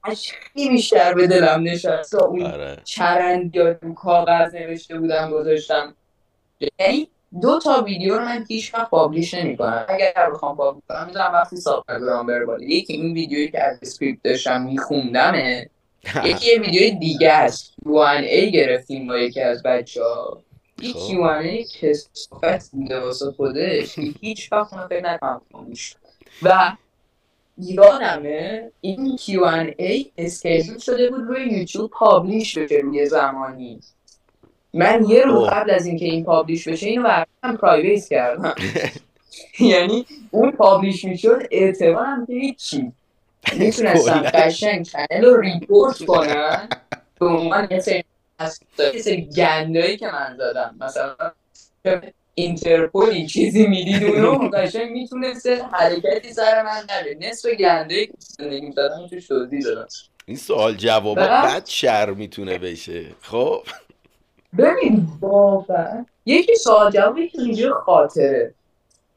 خیلی 0.54 0.70
بیشتر 0.70 1.14
به 1.14 1.28
دلم 1.28 1.64
نشست. 1.64 2.16
اون 2.16 2.44
آره. 2.44 2.78
چرند 2.84 3.56
یا 3.56 3.74
کاغذ 3.74 4.56
نوشته 4.56 5.00
بودم 5.00 5.32
گذاشتم 5.32 5.96
یعنی 6.80 7.08
دو 7.42 7.60
تا 7.60 7.82
ویدیو 7.82 8.16
رو 8.16 8.26
من 8.26 8.46
هیچ 8.48 8.74
وقت 8.74 8.90
publish 8.90 9.34
نمی‌کنم. 9.34 9.86
اگر 9.90 10.30
بخوام 10.34 10.58
publish 10.58 10.84
کنم 10.90 11.06
می‌ذارم 11.08 11.34
وقتی 11.34 11.58
subscriber 11.58 12.19
ام 12.19 12.26
بره 12.26 12.46
بالا 12.46 12.64
یکی 12.64 12.94
این 12.94 13.14
ویدیویی 13.14 13.52
که 13.52 13.64
از 13.64 13.80
script 13.82 14.24
داشتم 14.24 14.62
میخوندمه 14.62 15.70
یکی 16.26 16.52
یه 16.52 16.60
ویدیو 16.60 17.00
دیگه 17.00 17.32
است. 17.32 17.74
Q&A 17.86 18.52
گرفتیم 18.54 19.08
با 19.08 19.18
یکی 19.18 19.42
از 19.42 19.64
بچه 19.64 20.04
ها 20.04 20.44
این 20.82 20.94
خب. 20.94 21.00
Q&A 21.00 21.80
کثافت 21.80 22.72
بوده 22.72 23.00
واسه 23.00 23.32
خودش. 23.32 23.96
که 23.96 24.02
هیچ 24.22 24.52
وقت 24.54 24.74
من 24.74 24.88
فکر 24.88 25.14
نکنم 25.14 25.42
و 26.44 26.72
یادمه 27.58 28.72
این 28.82 29.18
Q&A 29.18 30.06
schedule 30.18 30.78
شده 30.78 31.10
بود 31.10 31.22
روی 31.22 31.44
یوتیوب 31.44 31.92
publish 31.92 32.58
بشه 32.58 32.82
یه 32.94 33.06
زمانی. 33.06 33.80
من 34.74 35.06
یه 35.08 35.24
روز 35.24 35.36
اوه. 35.36 35.50
قبل 35.50 35.72
از 35.72 35.86
اینکه 35.86 36.06
این 36.06 36.24
publish 36.24 36.68
بشه 36.68 36.88
اینو 36.88 37.04
برداشتم 37.04 37.58
private 37.62 38.08
کردم. 38.08 38.56
یعنی 39.60 40.06
اون 40.32 40.52
publish 40.52 41.06
می‌شد 41.06 41.42
اعتبارم 41.52 42.26
که 42.26 42.34
هیچی. 42.34 42.92
می‌تونستم. 43.58 44.22
قشنگ 44.22 44.86
channel 44.86 45.26
رو 45.26 45.42
report 45.42 46.06
کنن 46.06 46.70
به 47.20 47.26
عنوان 47.26 47.68
یه 47.72 47.80
سری 47.80 48.04
یه 48.94 49.02
سری 49.02 49.22
گندایی 49.22 49.98
که 49.98 50.08
من 50.08 50.38
زدم. 50.38 50.76
مثلا 50.80 51.16
اینترپولی 52.36 53.28
چیزی 53.28 53.68
می‌دید 53.68 54.04
اونو 54.04 54.50
قشنگ 54.50 54.92
می‌تونسته 54.92 55.64
حرکتی 55.64 56.34
سر 56.34 56.64
من 56.64 56.84
نره. 56.90 57.18
نصف 57.20 57.50
گندایی 57.50 58.08
که 58.08 58.14
زندگی 58.20 58.62
می‌زدم 58.66 59.08
توش 59.10 59.28
توضیح 59.28 59.62
دادم. 59.62 59.88
این 60.26 60.38
سوال 60.38 60.76
جوابا 60.76 61.16
بعد؟ 61.16 61.56
بد 61.56 61.66
شر 61.66 62.10
می‌تونه 62.10 62.58
بشه. 62.58 63.06
خب. 63.22 63.64
ببین 64.58 65.08
واقعا 65.22 66.06
یکی 66.26 66.56
سوال 66.56 66.92
جواب 66.92 67.18
یکی 67.18 67.38
ویدیو 67.38 67.74
خاطره. 67.74 68.54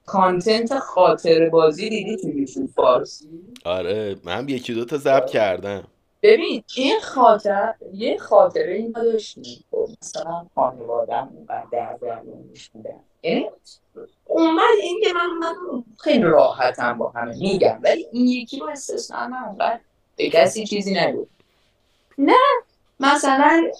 کانتنت 0.06 0.78
خاطره 0.78 1.50
بازی 1.50 1.88
دیدی 1.88 2.16
تو 2.16 2.28
یوتیوب 2.28 2.70
فارسی؟ 2.70 3.28
آره 3.64 4.16
من 4.24 4.48
یکی 4.48 4.74
دو 4.74 4.84
تا 4.84 4.96
ضبط 4.96 5.30
کردم. 5.30 5.84
ببین 6.22 6.62
این 6.76 7.00
خاطر 7.00 7.74
یه 7.94 8.18
خاطره 8.18 8.72
این 8.72 8.92
داشتیم. 8.92 9.64
خب 9.70 9.88
مثلا 10.02 10.46
خانوادم 10.54 11.30
اونقدر 11.36 11.66
در 11.72 11.96
درمونش 12.02 12.68
بودن 12.68 13.00
یعنی 13.22 13.50
اومد 14.24 14.62
این 14.82 15.00
که 15.04 15.12
من 15.12 15.38
من 15.40 15.84
خیلی 16.00 16.22
راحتم 16.22 16.98
با 16.98 17.10
همه 17.10 17.38
میگم. 17.38 17.78
ولی 17.82 18.06
این 18.12 18.26
یکی 18.26 18.58
رو 18.58 18.66
استثنا 18.66 19.28
من 19.28 19.44
اونقدر 19.48 19.80
به 20.16 20.30
کسی 20.30 20.66
چیزی 20.66 20.94
نگو 20.94 21.26
نه 22.18 22.34
مثلا 23.02 23.70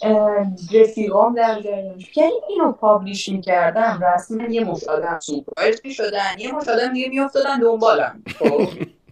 رفیقام 0.73 1.35
در 1.35 1.61
جریانش 1.61 2.11
که 2.11 2.31
اینو 2.49 2.73
پابلیش 2.73 3.29
می‌کردم 3.29 4.00
رسما 4.05 4.45
یه 4.45 4.64
مش 4.64 4.85
آدم 4.85 5.19
سورپرایز 5.21 5.81
می‌شدن 5.85 6.38
یه 6.38 6.55
مش 6.55 6.69
آدم 6.69 6.93
دیگه 6.93 7.09
میافتادن 7.09 7.61
دنبالم. 7.61 8.23
خب 8.38 8.61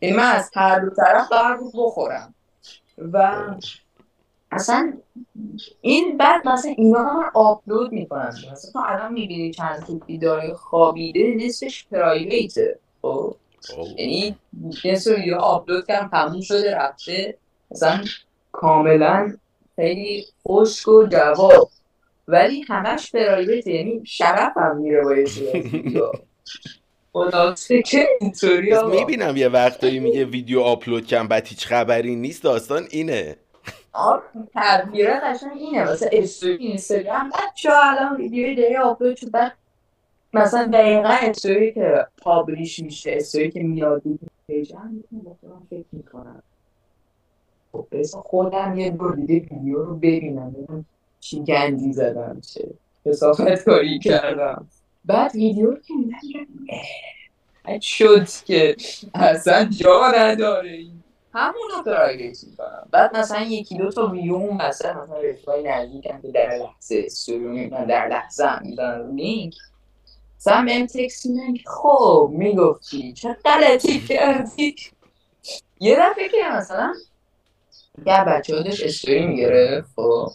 یعنی 0.02 0.17
من 0.17 0.33
از 0.33 0.50
هر 0.55 0.79
دو 0.79 0.90
طرف 0.90 1.29
قرار 1.29 1.57
بود 1.57 1.73
بخورم. 1.75 2.35
و 3.12 3.40
اصلا 4.52 4.93
این 5.81 6.17
بعد 6.17 6.49
مثلا 6.49 6.75
اینا 6.76 7.05
هم 7.05 7.31
آپلود 7.35 7.93
می‌کنن. 7.93 8.35
مثلا 8.52 8.73
تو 8.73 8.79
الان 8.87 9.12
می‌بینی 9.12 9.50
چند 9.50 9.85
تا 9.87 9.93
ویدیو 10.07 10.55
خوابیده 10.55 11.35
نصفش 11.47 11.87
پرایویته 11.93 12.79
خب. 13.02 13.35
یعنی 13.97 14.37
نصف 14.85 15.11
ویدیو 15.11 15.37
آپلود 15.37 15.87
کردم 15.87 16.09
تموم 16.09 16.40
شده 16.40 16.76
رفته. 16.76 17.37
مثلا 17.71 18.00
کاملا 18.52 19.37
خیلی 19.81 20.27
خشک 20.49 20.89
و 20.89 21.07
جواب. 21.07 21.71
ولی 22.29 22.63
همش 22.69 23.13
پرایوته 23.13 23.71
یعنی 23.71 24.03
شرف 24.05 24.57
هم 24.57 24.77
میره 24.77 25.05
با 25.05 25.17
یه 25.17 25.27
سری 25.27 25.49
از 25.49 25.55
ویدیوها. 25.55 26.13
خلاصه 27.13 27.83
که 27.83 28.09
اینطوری 28.21 28.75
می‌بینم 28.91 29.37
یه 29.37 29.49
وقتایی 29.49 29.99
میگه 29.99 30.25
ویدیو 30.25 30.61
آپلود 30.61 31.07
کردم 31.07 31.29
بعد 31.29 31.47
هیچ 31.47 31.67
خبری 31.67 32.17
نیست 32.17 32.43
داستان 32.43 32.87
اینه. 32.91 33.37
آره 33.93 34.23
تغییره 34.55 35.21
قشنگ 35.21 35.53
اینه. 35.57 35.91
مثلا 35.91 36.09
استوری 36.13 36.67
اینستاگرام 36.67 37.31
بچه 37.31 37.71
الان 37.73 38.17
ویدیوی 38.17 38.55
داری 38.55 38.77
آپلود 38.77 39.17
شد 39.17 39.31
بعد 39.31 39.53
مثلا 40.35 40.67
دقیقا 40.67 41.17
استوری 41.23 41.73
که 41.73 42.07
پابلیش 42.23 42.79
میشه 42.79 43.13
استوری 43.17 43.51
که 43.51 43.63
میاد 43.63 44.03
پیج 44.47 44.73
هم 44.73 45.05
فکر 45.71 45.85
می‌کنم. 45.93 46.43
خب 47.73 47.87
خودم 48.12 48.79
یه 48.79 48.91
دور 48.91 49.15
دیده 49.15 49.35
ویدیو 49.35 49.85
رو 49.85 49.97
ببینم 49.97 50.50
ببینم 50.50 50.85
چی 51.21 51.41
گندی 51.41 51.93
زدم 51.93 52.41
چه 52.41 52.69
حسافت 53.07 53.65
کاری 53.65 53.99
کردم. 54.09 54.67
بعد 55.05 55.35
ویدیو 55.35 55.71
رو 55.71 55.77
که 55.77 55.95
میدم 55.95 57.81
شد 57.81 58.29
که 58.45 58.77
اصلا 59.15 59.65
جا 59.65 60.12
نداره 60.17 60.71
این. 60.71 61.03
همون 61.35 61.55
رو 61.71 61.83
می‌کنم. 62.17 62.89
بعد 62.91 63.17
مثلا 63.17 63.43
یکی 63.43 63.79
دو 63.79 63.91
تا 63.91 64.07
ویو 64.07 64.35
اون 64.35 64.57
مثلا 64.57 65.05
مثلا 65.05 65.21
رفای 65.21 65.62
نزدیکم 65.62 66.21
که 66.23 66.29
در 66.29 66.59
لحظه 66.59 67.03
استوری 67.07 67.67
من 67.67 67.85
در 67.85 68.09
لحظه 68.09 68.45
هم 68.45 68.62
میدن 68.62 69.11
لینک. 69.15 69.55
مثلا 70.37 70.65
بهم 70.65 70.87
تکس 70.87 71.27
خب 71.67 72.31
می‌گفتی 72.33 73.12
چه 73.12 73.37
غلطی 73.45 74.00
کردی؟ 74.00 74.75
یه 75.81 75.97
دفعه 75.97 76.29
که 76.29 76.37
مثلا 76.53 76.95
یه 78.06 78.25
بچه 78.25 78.56
ها 78.56 78.62
داشت 78.62 78.85
استوری 78.85 79.26
می‌گرفت 79.26 79.88
خب 79.97 80.28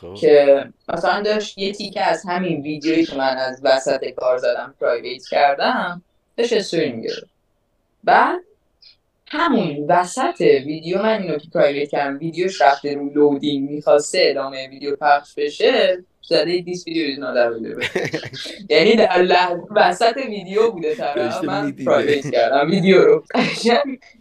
خب. 0.00 0.14
که 0.14 0.64
مثلا 0.88 1.22
داشت 1.22 1.58
یه 1.58 1.72
تیکه 1.72 2.00
از 2.00 2.22
همین 2.26 2.62
ویدیویی 2.62 3.04
که 3.04 3.16
من 3.16 3.36
از 3.36 3.60
وسط 3.64 4.04
کار 4.04 4.38
زدم 4.38 4.74
private 4.80 5.26
کردم 5.26 6.02
داشت 6.36 6.52
استوری 6.52 6.92
می‌گرفت 6.92 7.30
بعد 8.04 8.40
همون 9.30 9.86
وسط 9.88 10.40
ویدیو 10.40 11.02
من 11.02 11.22
اینو 11.22 11.38
که 11.38 11.48
private 11.54 11.90
کردم 11.90 12.18
ویدیوش 12.18 12.60
رفته 12.62 12.94
رو 12.94 13.10
loading 13.14 13.70
می‌خواسته 13.70 14.18
ادامه 14.22 14.68
ویدیو 14.68 14.96
پخش 14.96 15.34
بشه 15.34 16.04
زده 16.22 16.58
this 16.58 16.86
video 16.86 17.04
is 17.06 17.18
یعنی 18.70 18.96
در 18.96 19.56
وسط 19.70 20.16
ویدیو 20.16 20.70
بوده 20.70 20.94
طرف. 20.94 21.44
من 21.44 21.72
private 21.72 22.30
کردم 22.30 22.70
ویدیو 22.70 23.04
رو 23.04 23.24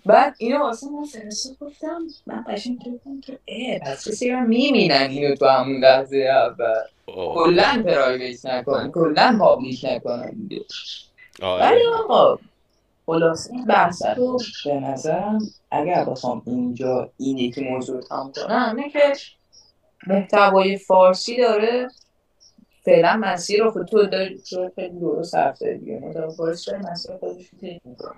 بعد 0.05 0.35
اینو 0.37 0.59
واسه 0.59 0.87
من 0.89 1.03
فرستاد 1.03 1.57
گفتم 1.61 2.01
من 2.27 2.45
قشنگ 2.47 2.77
گفتم 2.77 3.21
که 3.21 3.39
اه 3.47 3.79
پس 3.79 4.07
کسی 4.07 4.31
رو 4.31 4.39
می‌بینن 4.39 5.07
اینو 5.09 5.35
تو 5.35 5.45
همون 5.45 5.79
لحظه 5.79 6.17
اول. 6.17 6.81
کلا 7.33 7.83
پرایویت 7.85 8.45
نکنن 8.45 8.91
کلا 8.91 9.35
پابلیش 9.39 9.85
نکنن 9.85 10.49
ولی 11.41 11.85
آقا 11.85 12.39
خلاص 13.09 13.49
این 13.51 13.65
بحث 13.65 14.05
رو 14.17 14.37
به 14.65 14.73
نظرم 14.73 15.39
اگر 15.71 16.05
بخوام 16.05 16.41
اینجا 16.45 17.11
این 17.17 17.37
یکی 17.37 17.69
موضوع 17.69 18.01
تام 18.01 18.31
کنم 18.31 18.75
اینه 18.77 18.89
که 18.89 19.13
محتوای 20.07 20.77
فارسی 20.77 21.37
داره. 21.37 21.87
فعلا 22.85 23.17
مسیر 23.23 23.63
رو 23.63 23.71
خود 23.71 23.87
تو 23.87 24.05
داری 24.05 24.41
خیلی 24.75 24.99
درست 24.99 25.35
حرف 25.35 25.61
دیگه 25.61 25.99
محتوای 25.99 26.35
فارسی 26.35 26.71
داره 26.71 26.91
مسیر 26.91 27.11
خودش 27.17 27.45
رو 27.53 27.59
طی 27.59 27.81
می‌کنه. 27.85 28.15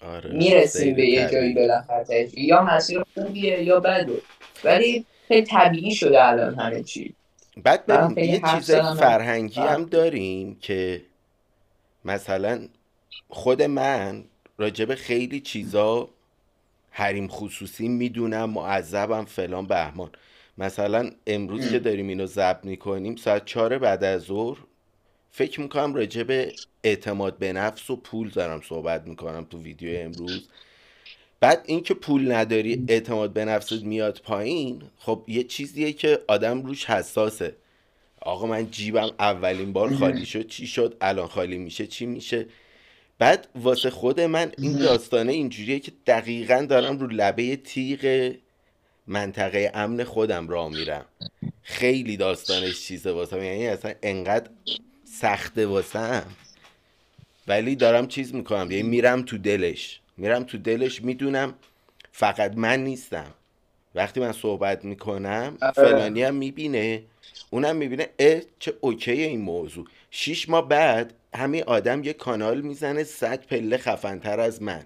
آره 0.00 0.32
می‌رسیم 0.32 0.94
به 0.94 1.08
یه 1.08 1.30
جایی 1.30 1.54
بالاخره. 1.54 2.28
یا 2.34 2.62
مسیر 2.62 3.02
خوبیه 3.14 3.62
یا 3.62 3.80
بده 3.80 4.22
ولی 4.64 5.06
خیلی 5.28 5.46
طبیعی 5.46 5.94
شده 5.94 6.24
الان 6.24 6.54
همه 6.54 6.82
چی. 6.82 7.14
بعد 7.62 7.86
ببین 7.86 8.24
یه 8.24 8.40
چیز 8.54 8.74
فرهنگی 8.74 9.60
هم 9.60 9.84
داریم 9.84 10.58
که 10.60 11.02
مثلا 12.04 12.68
خود 13.28 13.62
من 13.62 14.24
راجب 14.58 14.94
خیلی 14.94 15.40
چیزا 15.40 16.08
حریم 16.90 17.28
خصوصی 17.28 17.88
می‌دونم 17.88 18.50
معذبم 18.50 19.24
فلان 19.24 19.66
بهمان. 19.66 20.10
مثلا 20.58 21.10
امروز 21.26 21.70
که 21.70 21.78
داریم 21.78 22.08
اینو 22.08 22.26
ضبط 22.26 22.64
می‌کنیم 22.64 23.16
ساعت 23.16 23.44
چهار 23.44 23.78
بعد 23.78 24.04
از 24.04 24.22
ظهر 24.22 24.58
فکر 25.30 25.60
می‌کنم 25.60 25.94
راجب 25.94 26.52
اعتماد 26.84 27.38
به 27.38 27.52
نفس 27.52 27.90
و 27.90 27.96
پول 27.96 28.30
دارم 28.30 28.60
صحبت 28.60 29.06
می‌کنم 29.06 29.46
تو 29.50 29.62
ویدیو 29.62 30.00
امروز. 30.00 30.48
بعد 31.40 31.62
اینکه 31.66 31.94
پول 31.94 32.32
نداری 32.32 32.84
اعتماد 32.88 33.32
به 33.32 33.44
نفست 33.44 33.82
میاد 33.82 34.20
پایین 34.24 34.82
خب 34.98 35.24
یه 35.26 35.44
چیزیه 35.44 35.92
که 35.92 36.18
آدم 36.28 36.62
روش 36.62 36.84
حساسه. 36.84 37.56
آقا 38.20 38.46
من 38.46 38.70
جیبم 38.70 39.10
اولین 39.18 39.72
بار 39.72 39.94
خالی 39.94 40.26
شد 40.26 40.46
چی 40.46 40.66
شد؟ 40.66 40.96
الان 41.00 41.26
خالی 41.26 41.58
میشه 41.58 41.86
چی 41.86 42.06
میشه؟ 42.06 42.46
بعد 43.18 43.48
واسه 43.54 43.90
خود 43.90 44.20
من 44.20 44.52
این 44.58 44.78
داستانه 44.78 45.32
اینجوریه 45.32 45.78
که 45.78 45.92
دقیقا 46.06 46.66
دارم 46.68 46.98
رو 46.98 47.06
لبه 47.06 47.56
تیغ 47.56 48.32
منطقه 49.06 49.70
امن 49.74 50.04
خودم 50.04 50.48
را 50.48 50.68
میرم. 50.68 51.04
خیلی 51.62 52.16
داستانش 52.16 52.80
چیزه 52.80 53.10
واسم. 53.10 53.42
یعنی 53.42 53.66
اصلا 53.66 53.92
انقدر 54.02 54.50
سخته 55.04 55.66
واسم. 55.66 56.26
ولی 57.48 57.76
دارم 57.76 58.08
چیز 58.08 58.34
می‌کنم. 58.34 58.70
یعنی 58.70 58.88
میرم 58.88 59.22
تو 59.22 59.38
دلش. 59.38 60.00
میرم 60.16 60.44
تو 60.44 60.58
دلش 60.58 61.02
می‌دونم 61.02 61.54
فقط 62.12 62.56
من 62.56 62.84
نیستم. 62.84 63.34
وقتی 63.94 64.20
من 64.20 64.32
صحبت 64.32 64.84
می‌کنم. 64.84 65.58
فلانی 65.74 66.22
هم 66.22 66.34
می‌بینه. 66.34 67.02
اونم 67.50 67.76
می‌بینه 67.76 68.08
اه 68.18 68.40
چه 68.58 68.74
اوکی 68.80 69.12
این 69.12 69.40
موضوع. 69.40 69.86
شیش 70.10 70.48
ماه 70.48 70.68
بعد 70.68 71.14
همین 71.34 71.64
آدم 71.66 72.04
یه 72.04 72.12
کانال 72.12 72.60
می‌زنه 72.60 73.04
صد 73.04 73.46
پله 73.46 73.76
خفنتر 73.76 74.40
از 74.40 74.62
من. 74.62 74.82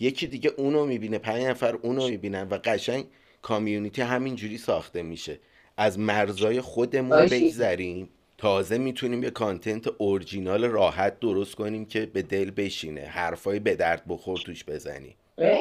یکی 0.00 0.26
دیگه 0.26 0.52
اونو 0.56 0.86
می‌بینه 0.86 1.18
پنج 1.18 1.42
نفر 1.42 1.74
اونو 1.82 2.08
می‌بینن 2.08 2.48
و 2.48 2.58
قشنگ 2.64 3.04
کامیونیتی 3.42 4.02
همینجوری 4.02 4.58
ساخته 4.58 5.02
میشه. 5.02 5.38
از 5.76 5.98
مرزای 5.98 6.60
خودمون 6.60 7.26
بگذریم. 7.26 8.08
تازه 8.38 8.78
می‌تونیم 8.78 9.22
یه 9.22 9.30
کانتنت 9.30 9.88
اورجینال 9.98 10.64
راحت 10.64 11.20
درست 11.20 11.54
کنیم 11.54 11.84
که 11.84 12.06
به 12.06 12.22
دل 12.22 12.50
بشینه. 12.50 13.00
حرفای 13.00 13.58
به 13.58 13.74
درد 13.74 14.02
بخور 14.08 14.38
توش 14.38 14.64
بزنی. 14.64 15.16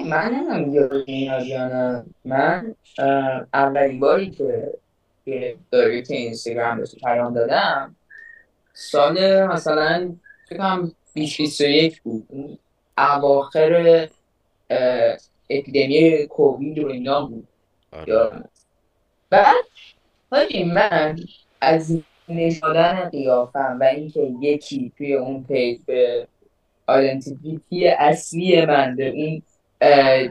من 0.05 0.31
نمی‌دونم 0.31 2.05
من 2.25 2.75
اولین 3.53 3.99
باری 3.99 4.29
که 4.29 4.71
که 5.71 6.05
اینستاگرام 6.09 6.77
بهش 6.77 6.95
پیام 7.03 7.33
دادم 7.33 7.95
سال 8.73 9.45
مثلا 9.45 10.15
فکرم 10.49 10.91
2021 11.15 12.01
بود. 12.01 12.59
اواخر 12.97 14.07
اپیدمی 15.49 16.27
کووید 16.27 16.79
و 16.79 16.87
اینا 16.87 17.25
بود. 17.25 17.47
آره. 17.91 18.43
بعد 19.29 19.65
حاجی 20.31 20.63
من 20.63 21.19
از 21.61 21.97
نشادن 22.29 23.09
قیافم 23.09 23.77
و 23.81 23.83
اینکه 23.83 24.33
یکی 24.41 24.91
توی 24.97 25.13
اون 25.13 25.43
page 25.43 25.79
به 25.85 26.27
identity 26.87 27.87
اصلی 27.87 28.65
من 28.65 28.95
به 28.95 29.09
اون 29.09 29.41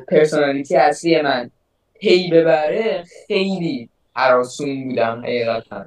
personality 0.08 0.76
اصلی 0.76 1.22
من 1.22 1.50
پی 1.94 2.30
ببره 2.30 3.04
خیلی 3.26 3.88
هراسون 4.16 4.84
بودم 4.84 5.20
حقیقتا. 5.20 5.86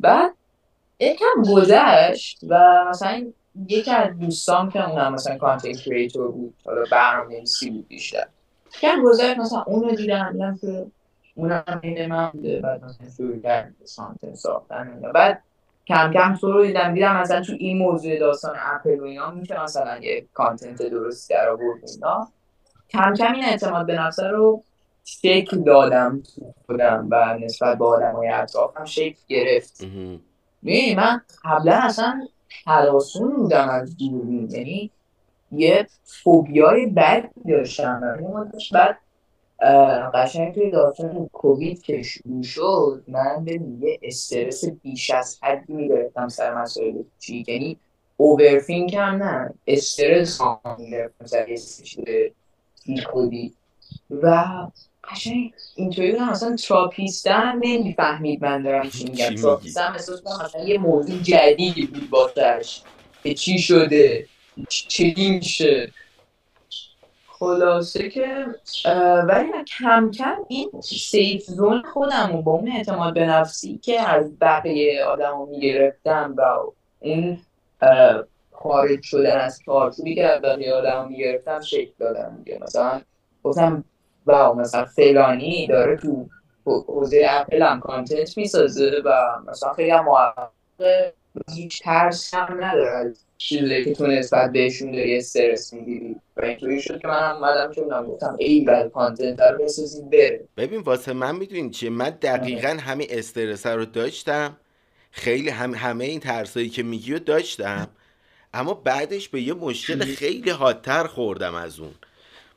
بعد 0.00 0.34
یکم 1.02 1.54
گذشت 1.54 2.40
و 2.48 2.84
مثلا 2.90 3.32
یکی 3.68 3.90
از 3.90 4.18
دوستان 4.18 4.70
که 4.70 4.90
اونم 4.90 5.12
مثلا 5.12 5.38
content 5.38 5.76
creator 5.76 6.28
بود 6.28 6.54
حالا 6.64 6.84
برنامه 6.92 7.36
نویسی 7.36 7.70
بود 7.70 7.88
بیشتر. 7.88 8.26
کم 8.80 9.02
گذشت 9.04 9.38
مثلا 9.38 9.62
اونو 9.62 9.94
دیدم 9.94 10.32
دیدم 10.32 10.58
که 10.60 10.86
اونم 11.34 11.80
این 11.82 12.06
من 12.06 12.30
بوده 12.30 12.60
بعد 12.60 12.84
مثلا 12.84 13.10
شروع 13.16 13.40
کرد 13.40 13.74
content 13.96 14.34
ساختن 14.34 15.00
بعد 15.14 15.42
کم 15.86 16.12
کم 16.12 16.38
رو 16.42 16.66
دیدم 16.66 16.94
دیدم 16.94 17.16
مثلا 17.16 17.42
تو 17.42 17.52
این 17.58 17.78
موضوع 17.78 18.18
داستان 18.18 18.56
اپل 18.58 19.00
و 19.00 19.04
اینا 19.04 19.30
میشه 19.30 19.62
مثلا 19.62 19.98
یه 19.98 20.26
content 20.34 20.82
درستی 20.82 21.34
در 21.34 21.48
آورد 21.48 21.80
اینا. 21.94 22.28
کم 22.90 23.14
کم 23.14 23.32
این 23.32 23.44
اعتماد 23.44 23.86
به 23.86 23.94
نفسه 23.94 24.26
رو 24.26 24.62
شکل 25.04 25.62
دادم 25.62 26.22
خودم 26.66 27.08
و 27.10 27.38
نسبت 27.38 27.78
به 27.78 27.84
آدم 27.84 28.12
های 28.12 28.28
اطرافم 28.28 28.84
شکل 28.84 29.20
گرفت. 29.28 29.86
می 30.62 30.94
من 30.94 31.20
قبلا 31.44 31.80
اصلا 31.82 32.26
حراسون 32.66 33.36
بودم 33.36 33.68
از 33.68 33.96
دوربین. 33.96 34.50
یعنی 34.50 34.90
یه 35.52 35.86
فوبیای 36.04 36.86
بد 36.86 37.30
داشتم. 37.48 38.18
بعد 38.72 38.98
قشنگ 40.14 40.54
توی 40.54 40.70
داستان 40.70 41.28
کووید 41.32 41.82
که 41.82 42.02
شروع 42.02 42.42
شد 42.42 43.04
من 43.08 43.44
به 43.44 43.52
یه 43.52 43.98
استرس 44.02 44.64
بیش 44.64 45.10
از 45.10 45.38
حدی 45.42 45.72
می‌گرفتم 45.72 46.28
سر 46.28 46.54
مسائل 46.54 47.02
چی. 47.18 47.44
یعنی 47.48 47.78
اوورفینک 48.16 48.94
هم 48.94 49.22
نه 49.22 49.54
استرس 49.66 50.40
هم 50.40 50.76
می‌گرفتم 50.78 51.26
سر 51.26 51.46
کودی 53.12 53.54
و 54.10 54.44
قشنگ. 55.10 55.52
اینطوری 55.76 56.12
بودم 56.12 56.28
مثلا 56.28 56.56
تراپیستم 56.56 57.60
نمی‌فهمید 57.60 58.44
من 58.44 58.62
دارم 58.62 58.90
چی 58.90 59.04
میگم. 59.04 59.34
تراپیستم 59.34 59.92
احساس 59.92 60.22
کنم 60.22 60.66
یه 60.66 60.78
موضوع 60.78 61.18
جدیدی 61.18 61.86
بود 61.86 62.10
باشش 62.10 62.80
که 63.22 63.34
چی 63.34 63.58
شده؟ 63.58 64.26
چی 64.68 65.14
میشه؟ 65.16 65.92
خلاصه 67.26 68.10
که 68.10 68.46
ولی 69.28 69.48
من 69.50 69.64
کم 69.78 70.10
کم 70.10 70.36
این 70.48 70.70
سیف 70.82 71.42
زون 71.42 71.82
خودم 71.92 72.36
و 72.36 72.42
با 72.42 72.52
اون 72.52 72.72
اعتماد 72.72 73.14
به 73.14 73.26
نفسی 73.26 73.78
که 73.78 74.00
از 74.00 74.38
بقیه 74.38 75.04
آدم 75.04 75.38
رو 75.38 75.46
می‌گرفتم 75.46 76.34
و 76.38 76.42
اون 77.00 77.38
خارج 78.52 79.02
شدن 79.02 79.40
از 79.40 79.60
چارچوبی 79.66 80.14
که 80.14 80.26
از 80.26 80.42
بقیه 80.42 80.72
آدم 80.72 81.02
رو 81.02 81.08
می‌گرفتم 81.08 81.60
شکل 81.60 81.92
دادم 81.98 82.42
دیگه. 82.44 82.58
مثلا 82.62 83.00
گفتم 83.44 83.84
و 84.26 84.54
مثلا 84.54 84.84
فلانی 84.84 85.66
داره 85.66 85.96
تو 85.96 86.28
حوزه 86.64 87.26
اپل 87.30 87.62
هم 87.62 87.80
کانتنت 87.80 88.38
می‌سازه 88.38 89.02
و 89.04 89.10
مثلا 89.50 89.72
خیلی 89.72 89.90
هم 89.90 90.04
هیچ 91.54 91.82
ترس 91.82 92.34
هم 92.34 92.64
نداره. 92.64 93.14
چیزی 93.38 93.84
که 93.84 93.94
تو 93.94 94.06
نسبت 94.06 94.52
بهشون 94.52 94.92
داری 94.92 95.16
استرس 95.16 95.72
می‌گیری. 95.72 96.16
و 96.36 96.44
اینطوری 96.44 96.82
شد 96.82 97.00
که 97.00 97.08
من 97.08 97.32
اومدم 97.32 97.72
که 97.72 97.80
گفتم 97.80 98.36
ای 98.38 98.60
بعد 98.60 98.92
کانتنت 98.92 99.40
رو 99.40 99.64
بسازید 99.64 100.10
بره. 100.10 100.44
ببین 100.56 100.80
واسه 100.80 101.12
من 101.12 101.36
می‌دونی 101.36 101.70
چیه؟ 101.70 101.90
من 101.90 102.10
دقیقا 102.10 102.68
همین 102.68 103.06
استرس 103.10 103.66
رو 103.66 103.84
داشتم. 103.84 104.56
خیلی 105.10 105.48
هم 105.48 105.74
همه 105.74 106.04
این 106.04 106.20
ترسایی 106.20 106.68
که 106.68 106.82
میگی 106.82 107.12
رو 107.12 107.18
داشتم. 107.18 107.88
اما 108.54 108.74
بعدش 108.74 109.28
به 109.28 109.42
یه 109.42 109.54
مشکل 109.54 110.04
خیلی 110.04 110.50
حادتر 110.50 111.06
خوردم 111.06 111.54
از 111.54 111.80
اون. 111.80 111.90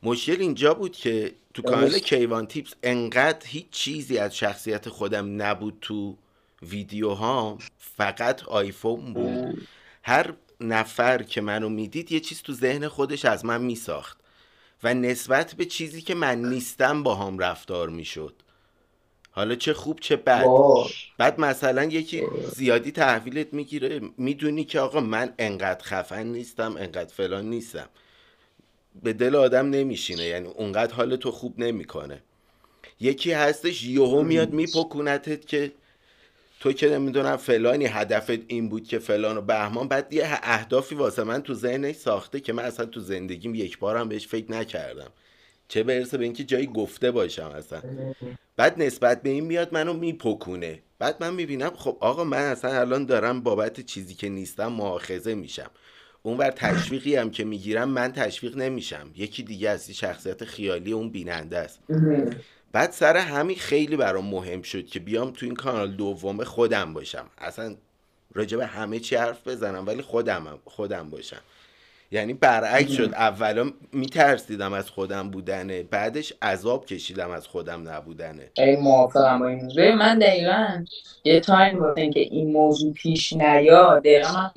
مشکل 0.06 0.41
اینجا 0.41 0.74
بود 0.74 0.91
که 0.91 1.36
تو 1.54 1.62
کانال 1.62 2.00
کیوان 2.00 2.48
تیپس 2.48 2.74
انقدر 2.84 3.48
هیچ 3.48 3.70
چیزی 3.70 4.18
از 4.18 4.38
شخصیت 4.38 4.89
خودم 4.89 5.41
نبود 5.41 5.78
تو 5.82 6.18
ویدیوهام 6.62 7.58
فقط 7.78 8.44
آیفون 8.44 9.13
بود. 9.13 9.68
هر 10.04 10.34
نفر 10.62 11.24
که 11.24 11.41
منو 11.41 11.70
می‌دید 11.70 12.12
یه 12.12 12.20
چیز 12.20 12.41
تو 12.41 12.54
ذهن 12.54 12.88
خودش 12.88 13.26
از 13.26 13.46
من 13.46 13.62
میساخت 13.62 14.20
و 14.84 14.94
نسبت 14.94 15.54
به 15.54 15.65
چیزی 15.65 16.02
که 16.02 16.15
من 16.15 16.41
نیستم 16.41 17.04
با 17.04 17.15
هم 17.15 17.39
رفتار 17.39 17.89
می‌شد. 17.89 18.36
حالا 19.32 19.56
چه 19.56 19.74
خوب 19.74 20.00
چه 20.00 20.15
بد. 20.15 20.46
بعد 21.18 21.39
مثلا 21.39 21.84
یکی 21.84 22.24
زیادی 22.56 22.91
تحویلت 22.91 23.54
می‌گیره. 23.54 24.02
می‌دونی 24.18 24.63
که 24.63 24.80
آقا 24.80 25.00
من 25.00 25.34
انقدر 25.39 25.84
خفن 25.84 26.28
نیستم 26.28 26.78
انقدر 26.78 27.13
فلان 27.13 27.50
نیستم. 27.50 27.89
به 29.04 29.14
دل 29.14 29.36
آدم 29.36 29.70
نمیشینه 29.70 30.24
یعنی 30.24 30.48
اونقدر 30.48 30.94
حال 30.94 31.16
تو 31.16 31.32
خوب 31.32 31.60
نمی‌کنه. 31.60 32.22
یکی 33.00 33.32
هستش 33.32 33.84
یهو 33.84 34.24
میاد 34.24 34.54
میپکونتت 34.54 35.48
که 35.48 35.72
تو 36.60 36.74
که 36.74 36.90
نمی‌دونم 36.90 37.38
فلانی 37.38 37.86
هدفت 37.86 38.40
این 38.48 38.70
بود 38.70 38.88
که 38.88 39.00
فلان 39.00 39.38
و 39.38 39.42
بهمان. 39.42 39.88
بعد 39.88 40.14
یه 40.14 40.24
اهدافی 40.26 40.96
واسه 40.96 41.24
من 41.24 41.42
تو 41.42 41.54
ذهنش 41.54 41.96
ساخته 41.96 42.40
که 42.40 42.54
من 42.54 42.64
اصلا 42.64 42.86
تو 42.86 43.00
زندگیم 43.00 43.56
یک 43.56 43.80
بارم 43.80 44.10
بهش 44.10 44.28
فکر 44.28 44.52
نکردم. 44.52 45.12
چه 45.68 45.84
برسه 45.84 46.18
به 46.18 46.24
اینکه 46.24 46.44
جایی 46.44 46.68
گفته 46.68 47.12
باشم 47.12 47.52
اصلا. 47.56 47.82
بعد 48.58 48.82
نسبت 48.82 49.22
به 49.22 49.30
این 49.30 49.44
میاد 49.44 49.74
منو 49.74 49.94
میپکونه. 49.94 50.80
بعد 51.00 51.18
من 51.20 51.34
می‌بینم 51.34 51.72
خب 51.76 51.98
آقا 52.00 52.24
من 52.24 52.38
اصلا 52.38 52.80
الان 52.80 53.06
دارم 53.06 53.42
بابت 53.42 53.86
چیزی 53.86 54.14
که 54.14 54.30
نیستم 54.30 54.68
مؤاخذه 54.68 55.36
میشم. 55.36 55.72
اونور 56.26 56.52
تشویقی 56.52 57.16
هم 57.16 57.30
که 57.30 57.44
می‌گیرم 57.44 57.90
من 57.90 58.12
تشویق 58.12 58.58
نمیشم. 58.58 59.10
یکی 59.16 59.44
دیگه 59.44 59.70
از 59.70 59.92
شخصیت 59.92 60.44
خیالی 60.44 60.92
اون 60.92 61.10
بیننده 61.10 61.58
است. 61.58 61.80
بعد 62.72 62.92
سر 62.92 63.18
همین 63.18 63.56
خیلی 63.56 63.96
برام 63.96 64.26
مهم 64.26 64.62
شد 64.62 64.86
که 64.86 65.00
بیام 65.00 65.32
تو 65.32 65.46
این 65.46 65.56
کانال 65.56 65.92
دوم 65.92 66.44
خودم 66.44 66.94
باشم. 66.94 67.26
اصلا 67.38 67.76
راجع 68.34 68.58
به 68.58 68.66
همه 68.66 69.00
چی 69.00 69.16
حرف 69.16 69.48
بزنم 69.48 69.88
ولی 69.88 70.02
خودم 70.02 70.60
خودم 70.66 71.10
باشم. 71.10 71.42
یعنی 72.12 72.34
برعکس 72.34 72.92
شد. 72.92 73.14
اولا 73.14 73.72
میترسیدم 73.92 74.74
از 74.74 74.90
خودم 74.90 75.30
بودنه 75.30 75.84
بعدش 75.84 76.34
عذاب 76.42 76.86
کشیدم 76.86 77.30
از 77.30 77.48
خودم 77.48 77.90
نبودنه. 77.90 78.50
ای 78.58 78.76
موافقم 78.76 79.40
با 79.40 79.48
این 79.48 79.96
من 79.96 80.20
دقیقا 80.20 80.86
یه 81.24 81.40
تایم 81.40 81.80
بود 81.80 81.96
که 82.14 82.20
این 82.20 82.52
موضوع 82.52 82.94
پیش 82.94 83.34
نیاد 83.34 84.00
دقیقا 84.04 84.50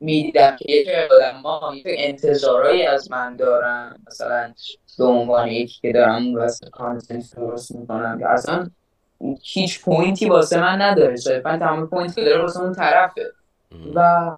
می‌دیدم 0.00 0.56
که 0.56 0.72
یکی 0.72 0.90
آدم 0.92 1.42
انتظارایی 1.84 2.82
از 2.82 3.10
من 3.10 3.36
دارن. 3.36 3.96
مثلا 4.06 4.54
به 4.98 5.04
عنوان 5.04 5.48
یکی 5.48 5.80
که 5.80 5.92
دارم 5.92 6.14
اون 6.14 6.36
واسه 6.36 6.70
content 6.70 7.36
درست 7.36 7.74
می‌کنم. 7.74 8.18
که 8.18 8.28
اصلا 8.28 8.70
هیچ 9.42 9.84
point 9.84 10.21
ی 10.21 10.28
واسه 10.28 10.60
من 10.60 10.82
نداره. 10.82 11.16
صرفا 11.16 11.58
تمام 11.58 11.86
point 11.86 12.09
ی 12.09 12.14
که 12.14 12.24
داره 12.24 12.42
واسه 12.42 12.60
اون 12.60 12.74
طرفه. 12.74 13.32
و 13.94 14.30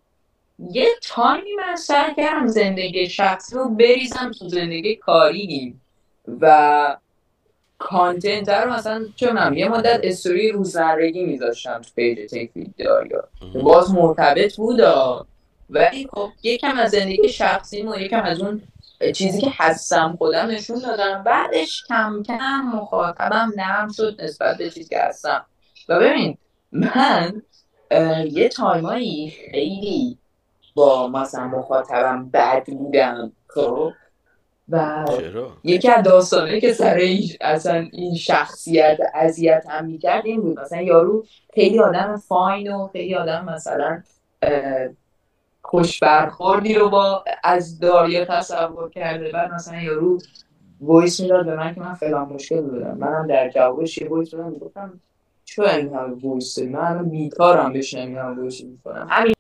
یه 0.71 0.87
تایمی 1.03 1.55
من 1.57 1.77
سر 1.77 2.14
کردم 2.16 2.47
زندگی 2.47 3.09
شخصی 3.09 3.57
رو 3.57 3.68
بریزم 3.68 4.31
تو 4.38 4.49
زندگی 4.49 4.97
کاری. 4.97 5.75
و 6.40 6.97
content 7.78 8.48
رو 8.49 8.73
مثلا 8.73 9.07
چه 9.16 9.33
یه 9.55 9.68
مدت 9.68 10.01
استوری 10.03 10.53
روزمرگی 10.53 11.25
میذاشتم 11.25 11.81
تو 11.81 11.90
پیج 11.97 12.31
تکم 12.31 12.50
یا 12.79 13.05
باز 13.62 13.94
مرتبط 13.94 14.57
بود 14.57 14.81
ولی 15.70 16.09
خب 16.12 16.31
یکم 16.42 16.78
از 16.78 16.90
زندگی 16.90 17.28
شخصی 17.28 17.83
و 17.83 17.98
یکم 17.98 18.22
از 18.22 18.40
اون 18.40 18.62
چیزی 19.14 19.40
که 19.40 19.52
هستم 19.54 20.14
خودم 20.18 20.46
نشون 20.46 20.78
دادم. 20.78 21.22
بعدش 21.22 21.85
کم 21.88 22.22
کم 22.22 22.61
مخاطبم 22.74 23.52
نرم 23.57 23.92
شد 23.92 24.20
نسبت 24.22 24.59
به 24.59 24.70
چیزی 24.70 24.88
که 24.88 24.98
هستم. 24.98 25.46
و 25.88 26.00
ببین 26.00 26.38
من 26.72 27.42
یه 28.31 28.48
تایمایی 28.48 29.35
خیلی 29.50 30.18
با 30.74 31.09
مثلا 31.09 31.46
مخاطبم 31.46 32.31
بد 32.31 32.66
بودم 32.66 33.33
خب؟ 33.46 33.92
و 34.68 35.04
یکی 35.64 35.90
از 35.90 36.04
داستانه 36.04 36.61
که 36.61 36.72
سر 36.72 36.94
این 36.94 37.28
اصلا 37.40 37.88
این 37.92 38.14
شخصیت 38.14 38.98
اذیت 39.14 39.64
هم 39.68 39.85
می‌کرد 39.85 40.26
این 40.26 40.40
بود. 40.40 40.61
مثلا 40.61 40.83
یارو 40.83 41.24
خیلی 41.54 41.78
آدم 41.78 42.16
fine 42.16 42.72
و 42.72 42.88
خیلی 42.92 43.14
آدم 43.14 43.44
مثلا 43.44 44.02
خوش 45.70 46.00
برخوردی 46.00 46.74
رو 46.74 46.88
با 46.88 47.24
از 47.44 47.81
داریا 47.81 48.24
تصور 48.24 48.90
کرده. 48.90 49.33
بعد 49.33 49.52
مثلا 49.52 49.81
یارو 49.81 50.18
voice 50.81 51.20
می‌داد 51.20 51.46
به 51.46 51.57
من 51.57 51.74
که 51.74 51.81
من 51.81 51.94
فلان 51.94 52.28
مشکل 52.28 52.61
دارم. 52.61 52.98
منم 52.98 53.26
در 53.26 53.50
جوابش 53.50 53.98
یه 53.98 54.09
voice 54.09 54.31
دادم 54.31 54.54
گفتم 54.54 55.00
چه 55.44 55.62
این 55.62 55.94
همه 55.94 56.14
voice 56.22 56.59
من 56.59 56.78
الان 56.78 57.11
بیکارم 57.11 57.72
بهش 57.72 57.94
نمی‌دونم 57.94 58.40
voice 58.40 58.61
می‌کنم. 58.64 59.07
همین. 59.11 59.35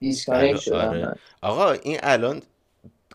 disconnect 0.00 0.60
شدم. 0.60 0.88
آره. 0.88 1.14
آقا 1.42 1.70
این 1.70 1.98
الان 2.02 2.42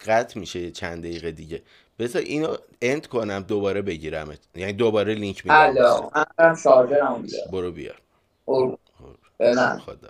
قطع 0.07 0.39
میشه 0.39 0.71
چند 0.71 1.03
دقیقه 1.03 1.31
دیگه. 1.31 1.61
بذار 1.99 2.21
اینو 2.21 2.55
end 2.81 3.07
کنم 3.07 3.45
دوباره 3.47 3.81
بگیرم 3.81 4.33
یعنی 4.55 4.73
دوباره 4.73 5.13
لینک 5.13 5.45
میدم. 5.45 5.55
الان. 5.59 6.55
شارژرمو 6.55 7.23
برو 7.51 7.71
بیار. 7.71 8.01
برو 8.47 8.77
خدا 9.79 10.09